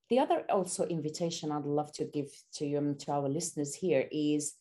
the 0.10 0.20
other 0.20 0.44
also 0.50 0.86
invitation 0.86 1.52
I'd 1.52 1.66
love 1.66 1.92
to 1.94 2.06
give 2.06 2.30
to 2.54 2.66
you 2.66 2.78
um, 2.78 2.96
to 2.96 3.12
our 3.12 3.28
listeners 3.28 3.76
here 3.76 4.08
is 4.12 4.54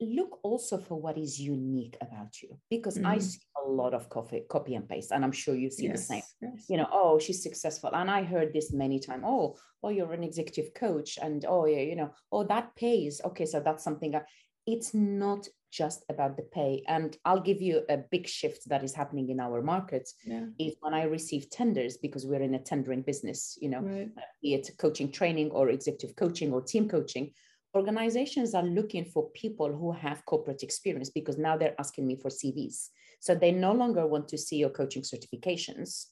look 0.00 0.40
also 0.42 0.78
for 0.78 1.00
what 1.00 1.16
is 1.16 1.40
unique 1.40 1.96
about 2.00 2.42
you 2.42 2.58
because 2.68 2.98
mm. 2.98 3.06
I 3.06 3.18
see 3.18 3.38
a 3.64 3.68
lot 3.68 3.94
of 3.94 4.08
copy, 4.08 4.42
copy 4.48 4.74
and 4.74 4.88
paste, 4.88 5.12
and 5.12 5.24
I'm 5.24 5.32
sure 5.32 5.54
you 5.54 5.70
see 5.70 5.86
yes, 5.86 6.00
the 6.00 6.04
same. 6.04 6.22
Yes. 6.42 6.66
You 6.68 6.76
know, 6.76 6.88
oh, 6.92 7.18
she's 7.18 7.42
successful, 7.42 7.90
and 7.94 8.10
I 8.10 8.22
heard 8.22 8.52
this 8.52 8.72
many 8.72 8.98
times. 8.98 9.22
Oh, 9.26 9.56
oh, 9.82 9.88
you're 9.88 10.12
an 10.12 10.24
executive 10.24 10.74
coach, 10.74 11.18
and 11.20 11.44
oh, 11.48 11.66
yeah, 11.66 11.80
you 11.80 11.96
know, 11.96 12.10
oh, 12.32 12.44
that 12.44 12.74
pays. 12.76 13.20
Okay, 13.24 13.46
so 13.46 13.60
that's 13.60 13.84
something. 13.84 14.14
I, 14.14 14.22
it's 14.66 14.94
not 14.94 15.46
just 15.74 16.04
about 16.08 16.36
the 16.36 16.42
pay. 16.42 16.82
And 16.86 17.16
I'll 17.24 17.40
give 17.40 17.60
you 17.60 17.82
a 17.88 17.98
big 17.98 18.28
shift 18.28 18.68
that 18.68 18.84
is 18.84 18.94
happening 18.94 19.28
in 19.30 19.40
our 19.40 19.60
markets 19.60 20.14
yeah. 20.24 20.46
is 20.58 20.76
when 20.80 20.94
I 20.94 21.02
receive 21.02 21.50
tenders 21.50 21.96
because 21.96 22.26
we're 22.26 22.42
in 22.42 22.54
a 22.54 22.60
tendering 22.60 23.02
business, 23.02 23.58
you 23.60 23.68
know, 23.68 23.80
right. 23.80 24.08
be 24.40 24.54
it 24.54 24.70
coaching 24.78 25.10
training 25.10 25.50
or 25.50 25.70
executive 25.70 26.14
coaching 26.14 26.52
or 26.52 26.62
team 26.62 26.88
coaching. 26.88 27.32
Organizations 27.74 28.54
are 28.54 28.62
looking 28.62 29.04
for 29.04 29.30
people 29.30 29.70
who 29.76 29.90
have 29.90 30.24
corporate 30.26 30.62
experience 30.62 31.10
because 31.10 31.38
now 31.38 31.56
they're 31.56 31.80
asking 31.80 32.06
me 32.06 32.14
for 32.14 32.30
CVs. 32.30 32.90
So 33.18 33.34
they 33.34 33.50
no 33.50 33.72
longer 33.72 34.06
want 34.06 34.28
to 34.28 34.38
see 34.38 34.56
your 34.56 34.70
coaching 34.70 35.02
certifications. 35.02 36.06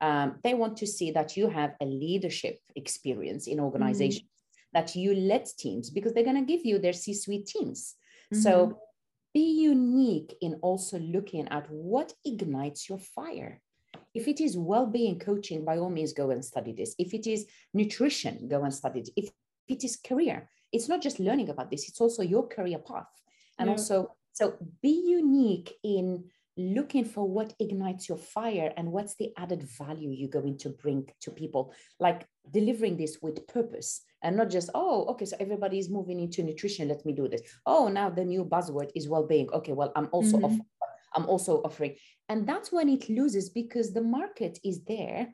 Um, 0.00 0.36
they 0.44 0.54
want 0.54 0.76
to 0.76 0.86
see 0.86 1.10
that 1.10 1.36
you 1.36 1.48
have 1.48 1.74
a 1.80 1.86
leadership 1.86 2.60
experience 2.76 3.48
in 3.48 3.58
organizations, 3.58 4.22
mm-hmm. 4.22 4.78
that 4.78 4.94
you 4.94 5.12
led 5.14 5.46
teams 5.58 5.90
because 5.90 6.12
they're 6.12 6.30
going 6.30 6.46
to 6.46 6.52
give 6.52 6.64
you 6.64 6.78
their 6.78 6.92
C 6.92 7.14
suite 7.14 7.46
teams. 7.46 7.96
Mm-hmm. 8.32 8.42
So 8.42 8.78
be 9.34 9.62
unique 9.62 10.34
in 10.40 10.54
also 10.62 10.98
looking 10.98 11.48
at 11.48 11.70
what 11.70 12.12
ignites 12.24 12.88
your 12.88 12.98
fire. 12.98 13.60
If 14.14 14.26
it 14.28 14.40
is 14.40 14.56
well 14.56 14.86
being 14.86 15.18
coaching, 15.18 15.64
by 15.64 15.78
all 15.78 15.90
means, 15.90 16.12
go 16.12 16.30
and 16.30 16.44
study 16.44 16.72
this. 16.72 16.94
If 16.98 17.14
it 17.14 17.26
is 17.26 17.46
nutrition, 17.74 18.48
go 18.48 18.64
and 18.64 18.72
study 18.72 19.00
it. 19.00 19.10
If 19.16 19.30
it 19.68 19.84
is 19.84 19.96
career, 19.96 20.48
it's 20.72 20.88
not 20.88 21.02
just 21.02 21.20
learning 21.20 21.50
about 21.50 21.70
this, 21.70 21.88
it's 21.88 22.00
also 22.00 22.22
your 22.22 22.46
career 22.46 22.78
path. 22.78 23.08
And 23.58 23.66
yeah. 23.68 23.72
also, 23.72 24.14
so 24.32 24.54
be 24.82 25.02
unique 25.06 25.74
in 25.82 26.24
looking 26.56 27.04
for 27.04 27.28
what 27.28 27.54
ignites 27.60 28.08
your 28.08 28.18
fire 28.18 28.72
and 28.76 28.90
what's 28.90 29.14
the 29.14 29.32
added 29.36 29.62
value 29.62 30.10
you're 30.10 30.28
going 30.28 30.58
to 30.58 30.70
bring 30.70 31.08
to 31.20 31.30
people 31.30 31.72
like 32.00 32.26
delivering 32.50 32.96
this 32.96 33.18
with 33.22 33.46
purpose 33.46 34.02
and 34.22 34.36
not 34.36 34.50
just 34.50 34.70
oh 34.74 35.04
okay 35.06 35.24
so 35.24 35.36
everybody 35.40 35.78
is 35.78 35.88
moving 35.88 36.20
into 36.20 36.42
nutrition 36.42 36.88
let 36.88 37.04
me 37.04 37.12
do 37.12 37.28
this 37.28 37.42
oh 37.66 37.88
now 37.88 38.10
the 38.10 38.24
new 38.24 38.44
buzzword 38.44 38.90
is 38.94 39.08
well-being 39.08 39.48
okay 39.50 39.72
well 39.72 39.92
i'm 39.96 40.08
also 40.12 40.36
mm-hmm. 40.36 40.44
offering, 40.44 40.66
i'm 41.14 41.26
also 41.26 41.62
offering 41.62 41.94
and 42.28 42.46
that's 42.46 42.72
when 42.72 42.88
it 42.88 43.08
loses 43.08 43.50
because 43.50 43.92
the 43.92 44.02
market 44.02 44.58
is 44.64 44.82
there 44.84 45.28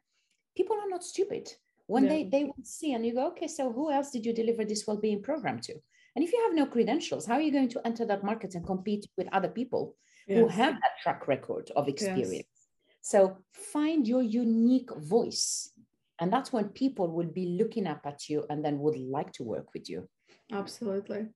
people 0.57 0.77
are 0.77 0.89
not 0.89 1.03
stupid 1.03 1.51
when 1.87 2.05
yeah. 2.05 2.11
they 2.11 2.25
they 2.25 2.45
will 2.45 2.65
see 2.65 2.93
and 2.93 3.05
you 3.07 3.15
go 3.15 3.29
okay 3.29 3.49
so 3.49 3.73
who 3.73 3.91
else 3.91 4.11
did 4.11 4.25
you 4.25 4.33
deliver 4.33 4.65
this 4.65 4.87
well-being 4.87 5.23
program 5.23 5.59
to 5.61 5.75
and 6.17 6.25
if 6.25 6.33
you 6.33 6.41
have 6.47 6.55
no 6.55 6.67
credentials 6.67 7.27
how 7.27 7.35
are 7.35 7.43
you 7.43 7.53
going 7.53 7.69
to 7.69 7.81
enter 7.87 8.05
that 8.05 8.25
market 8.25 8.55
and 8.55 8.67
compete 8.67 9.07
with 9.17 9.29
other 9.33 9.49
people 9.49 9.97
yes. 10.27 10.39
who 10.39 10.49
have 10.49 10.75
that 10.75 10.99
track 11.03 11.27
record 11.27 11.71
of 11.77 11.89
experience 11.89 12.33
yes. 12.33 12.69
so 13.01 13.37
find 13.53 14.07
your 14.07 14.23
unique 14.23 14.91
voice 14.97 15.71
and 16.21 16.33
that's 16.33 16.53
when 16.53 16.69
people 16.69 17.09
will 17.09 17.27
be 17.27 17.57
looking 17.61 17.87
up 17.87 18.03
at 18.05 18.29
you 18.29 18.45
and 18.51 18.65
then 18.65 18.79
would 18.79 18.99
like 18.99 19.33
to 19.33 19.43
work 19.43 19.73
with 19.75 19.89
you. 19.89 20.09
Absolutely. 20.53 21.27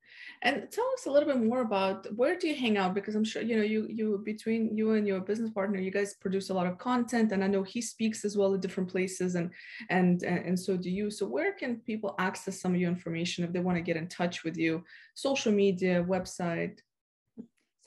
And 0.42 0.70
tell 0.70 0.86
us 0.92 1.06
a 1.06 1.10
little 1.10 1.28
bit 1.28 1.42
more 1.42 1.62
about 1.62 2.06
where 2.14 2.38
do 2.38 2.46
you 2.46 2.54
hang 2.54 2.76
out? 2.76 2.94
Because 2.94 3.14
i'm 3.14 3.24
sure 3.24 3.40
you 3.40 3.56
know 3.56 3.62
you 3.62 3.86
you 3.88 4.20
between 4.24 4.76
you 4.76 4.92
and 4.92 5.06
your 5.06 5.20
business 5.20 5.50
partner 5.50 5.80
you 5.80 5.90
guys 5.90 6.14
produce 6.14 6.50
a 6.50 6.54
lot 6.54 6.66
of 6.66 6.76
content 6.76 7.32
and 7.32 7.42
i 7.42 7.46
know 7.46 7.62
he 7.62 7.80
speaks 7.80 8.24
as 8.24 8.36
well 8.36 8.54
at 8.54 8.60
different 8.60 8.90
places 8.90 9.34
and 9.34 9.50
and 9.88 10.22
and 10.22 10.58
so 10.60 10.76
do 10.76 10.90
you. 10.90 11.10
So 11.10 11.26
where 11.26 11.52
can 11.52 11.76
people 11.76 12.14
access 12.18 12.60
some 12.60 12.74
of 12.74 12.80
your 12.80 12.90
information 12.90 13.44
if 13.44 13.52
they 13.52 13.60
want 13.60 13.76
to 13.76 13.82
get 13.82 13.96
in 13.96 14.08
touch 14.08 14.44
with 14.44 14.56
you? 14.56 14.84
Social 15.14 15.52
media 15.52 16.04
website? 16.04 16.78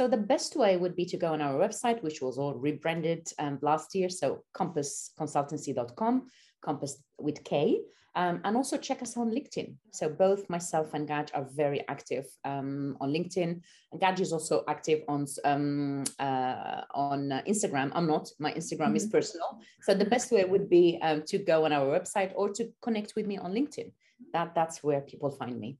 So 0.01 0.08
the 0.08 0.17
best 0.17 0.56
way 0.56 0.77
would 0.77 0.95
be 0.95 1.06
to 1.06 1.17
go 1.17 1.34
on 1.34 1.41
our 1.41 1.54
website, 1.54 2.01
which 2.01 2.21
was 2.21 2.39
all 2.39 2.56
rebranded 2.56 3.30
um, 3.38 3.60
last 3.62 3.93
year. 3.93 4.10
So 4.10 4.43
kompassconsultancy.com, 4.58 6.27
compass 6.62 7.02
with 7.19 7.43
K. 7.43 7.82
Um, 8.13 8.41
and 8.43 8.58
also 8.58 8.76
check 8.78 9.02
us 9.02 9.15
on 9.15 9.32
LinkedIn. 9.32 9.76
So 9.91 10.10
both 10.10 10.50
myself 10.50 10.93
and 10.93 11.08
Gaj 11.08 11.30
are 11.34 11.47
very 11.56 11.88
active 11.88 12.26
um, 12.43 12.97
on 13.00 13.10
LinkedIn. 13.10 13.62
And 13.91 14.02
Gaj 14.02 14.19
is 14.19 14.34
also 14.34 14.65
active 14.67 15.02
on 15.08 15.26
um, 15.45 16.04
uh, 16.19 16.82
on 16.93 17.32
uh, 17.32 17.41
Instagram. 17.47 17.89
I'm 17.95 18.08
not. 18.08 18.30
My 18.38 18.52
Instagram 18.52 18.88
mm-hmm. 18.88 18.95
is 18.97 19.06
personal. 19.06 19.62
So 19.84 19.93
the 19.93 20.04
best 20.04 20.30
way 20.30 20.43
would 20.43 20.69
be 20.69 21.00
um, 21.02 21.24
to 21.28 21.38
go 21.38 21.63
on 21.63 21.71
our 21.71 21.86
website 21.86 22.34
or 22.36 22.50
to 22.50 22.69
connect 22.82 23.13
with 23.15 23.28
me 23.28 23.38
on 23.38 23.54
LinkedIn. 23.54 23.91
That 24.34 24.56
that's 24.56 24.84
where 24.84 25.00
people 25.02 25.32
find 25.32 25.58
me. 25.58 25.78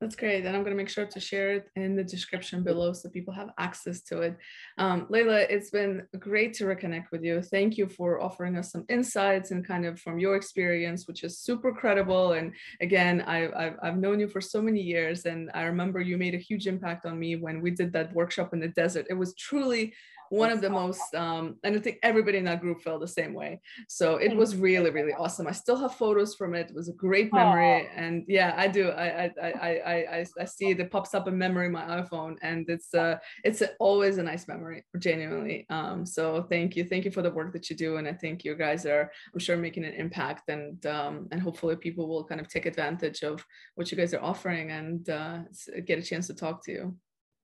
That's 0.00 0.14
great. 0.14 0.46
And 0.46 0.56
I'm 0.56 0.62
going 0.62 0.76
to 0.76 0.80
make 0.80 0.88
sure 0.88 1.06
to 1.06 1.18
share 1.18 1.50
it 1.54 1.70
in 1.74 1.96
the 1.96 2.04
description 2.04 2.62
below 2.62 2.92
so 2.92 3.08
people 3.08 3.34
have 3.34 3.50
access 3.58 4.00
to 4.02 4.20
it. 4.20 4.36
Um, 4.78 5.06
Layla, 5.06 5.46
it's 5.50 5.70
been 5.70 6.06
great 6.20 6.54
to 6.54 6.64
reconnect 6.64 7.10
with 7.10 7.24
you. 7.24 7.42
Thank 7.42 7.76
you 7.76 7.88
for 7.88 8.22
offering 8.22 8.56
us 8.56 8.70
some 8.70 8.84
insights 8.88 9.50
and 9.50 9.66
kind 9.66 9.84
of 9.84 9.98
from 9.98 10.20
your 10.20 10.36
experience, 10.36 11.08
which 11.08 11.24
is 11.24 11.40
super 11.40 11.72
credible. 11.72 12.34
And 12.34 12.52
again, 12.80 13.22
I, 13.22 13.48
I've, 13.48 13.76
I've 13.82 13.98
known 13.98 14.20
you 14.20 14.28
for 14.28 14.40
so 14.40 14.62
many 14.62 14.80
years. 14.80 15.24
And 15.24 15.50
I 15.52 15.62
remember 15.62 16.00
you 16.00 16.16
made 16.16 16.34
a 16.34 16.38
huge 16.38 16.68
impact 16.68 17.04
on 17.04 17.18
me 17.18 17.34
when 17.34 17.60
we 17.60 17.72
did 17.72 17.92
that 17.94 18.14
workshop 18.14 18.52
in 18.52 18.60
the 18.60 18.68
desert. 18.68 19.06
It 19.10 19.14
was 19.14 19.34
truly 19.34 19.94
one 20.30 20.50
of 20.50 20.60
the 20.60 20.70
most 20.70 21.14
um, 21.14 21.56
and 21.64 21.76
i 21.76 21.78
think 21.78 21.98
everybody 22.02 22.38
in 22.38 22.44
that 22.44 22.60
group 22.60 22.80
felt 22.82 23.00
the 23.00 23.08
same 23.08 23.34
way. 23.34 23.60
So 23.88 24.16
it 24.16 24.34
was 24.34 24.56
really 24.56 24.90
really 24.90 25.12
awesome. 25.12 25.46
I 25.46 25.52
still 25.52 25.76
have 25.76 25.94
photos 25.94 26.34
from 26.34 26.54
it. 26.54 26.70
It 26.70 26.74
was 26.74 26.88
a 26.88 26.92
great 26.92 27.32
memory. 27.32 27.88
Aww. 27.88 27.88
and 27.96 28.24
yeah 28.28 28.54
i 28.56 28.66
do. 28.68 28.90
I, 28.90 29.06
I 29.24 29.50
i 29.68 29.70
i 30.16 30.26
i 30.40 30.44
see 30.44 30.70
it, 30.70 30.80
it 30.80 30.90
pops 30.90 31.14
up 31.14 31.28
in 31.28 31.36
memory 31.36 31.66
in 31.66 31.72
my 31.72 31.86
iphone 32.00 32.36
and 32.42 32.68
it's 32.68 32.94
uh 32.94 33.16
it's 33.44 33.60
a, 33.62 33.70
always 33.78 34.18
a 34.18 34.22
nice 34.22 34.48
memory 34.48 34.84
genuinely. 34.98 35.66
Um 35.70 36.04
so 36.06 36.42
thank 36.42 36.76
you. 36.76 36.84
Thank 36.84 37.04
you 37.04 37.10
for 37.10 37.22
the 37.22 37.30
work 37.30 37.52
that 37.52 37.68
you 37.70 37.76
do 37.76 37.96
and 37.96 38.06
i 38.08 38.12
think 38.12 38.44
you 38.44 38.54
guys 38.54 38.86
are 38.86 39.10
i'm 39.32 39.40
sure 39.40 39.56
making 39.56 39.84
an 39.84 39.94
impact 39.94 40.48
and 40.48 40.84
um 40.86 41.28
and 41.30 41.40
hopefully 41.40 41.76
people 41.76 42.08
will 42.08 42.24
kind 42.24 42.40
of 42.40 42.48
take 42.48 42.66
advantage 42.66 43.22
of 43.22 43.44
what 43.74 43.90
you 43.90 43.96
guys 43.96 44.14
are 44.14 44.22
offering 44.22 44.70
and 44.70 45.08
uh, 45.10 45.38
get 45.86 45.98
a 45.98 46.02
chance 46.02 46.26
to 46.26 46.34
talk 46.34 46.64
to 46.64 46.72
you 46.72 46.96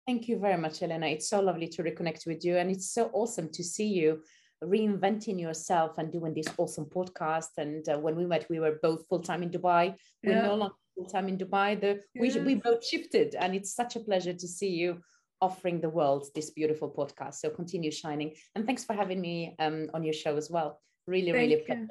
Thank 0.07 0.29
you 0.29 0.39
very 0.39 0.59
much, 0.59 0.83
Elena. 0.83 1.07
It's 1.07 1.29
so 1.29 1.41
lovely 1.41 1.69
to 1.69 1.83
reconnect 1.83 2.27
with 2.27 2.45
you. 2.45 2.59
And 2.59 2.71
it's 2.71 2.93
so 2.93 3.11
awesome 3.13 3.49
to 3.53 3.65
see 3.65 3.89
you 3.89 4.23
reinventing 4.63 5.41
yourself 5.41 5.99
and 5.99 6.13
doing 6.13 6.35
this 6.35 6.47
awesome 6.59 6.87
podcast. 6.87 7.57
And 7.59 7.89
uh, 7.89 7.99
when 7.99 8.17
we 8.17 8.27
met, 8.27 8.47
we 8.51 8.61
were 8.61 8.79
both 8.83 9.07
full 9.09 9.21
time 9.21 9.43
in 9.43 9.51
Dubai. 9.51 9.95
We're 10.23 10.43
no 10.43 10.57
longer 10.57 10.75
full 10.95 11.07
time 11.07 11.29
in 11.29 11.39
Dubai. 11.39 11.81
The, 11.81 12.01
yeah. 12.15 12.23
we, 12.23 12.41
we 12.41 12.55
both 12.57 12.85
shifted. 12.85 13.35
And 13.35 13.55
it's 13.55 13.75
such 13.75 13.97
a 13.97 14.01
pleasure 14.01 14.35
to 14.35 14.49
see 14.49 14.69
you 14.69 15.01
offering 15.41 15.81
the 15.81 15.89
world 15.89 16.27
this 16.35 16.51
beautiful 16.51 16.91
podcast. 16.91 17.35
So 17.35 17.51
continue 17.51 17.91
shining. 17.91 18.35
And 18.55 18.67
thanks 18.67 18.85
for 18.85 18.95
having 18.95 19.21
me 19.21 19.55
um, 19.59 19.91
on 19.95 20.05
your 20.05 20.15
show 20.15 20.37
as 20.37 20.51
well. 20.51 20.81
Really, 21.07 21.33
Thank 21.33 21.69
really 21.69 21.81
you. 21.81 21.89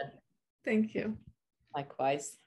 Thank 0.65 0.95
you. 0.95 1.17
Likewise. 1.76 2.38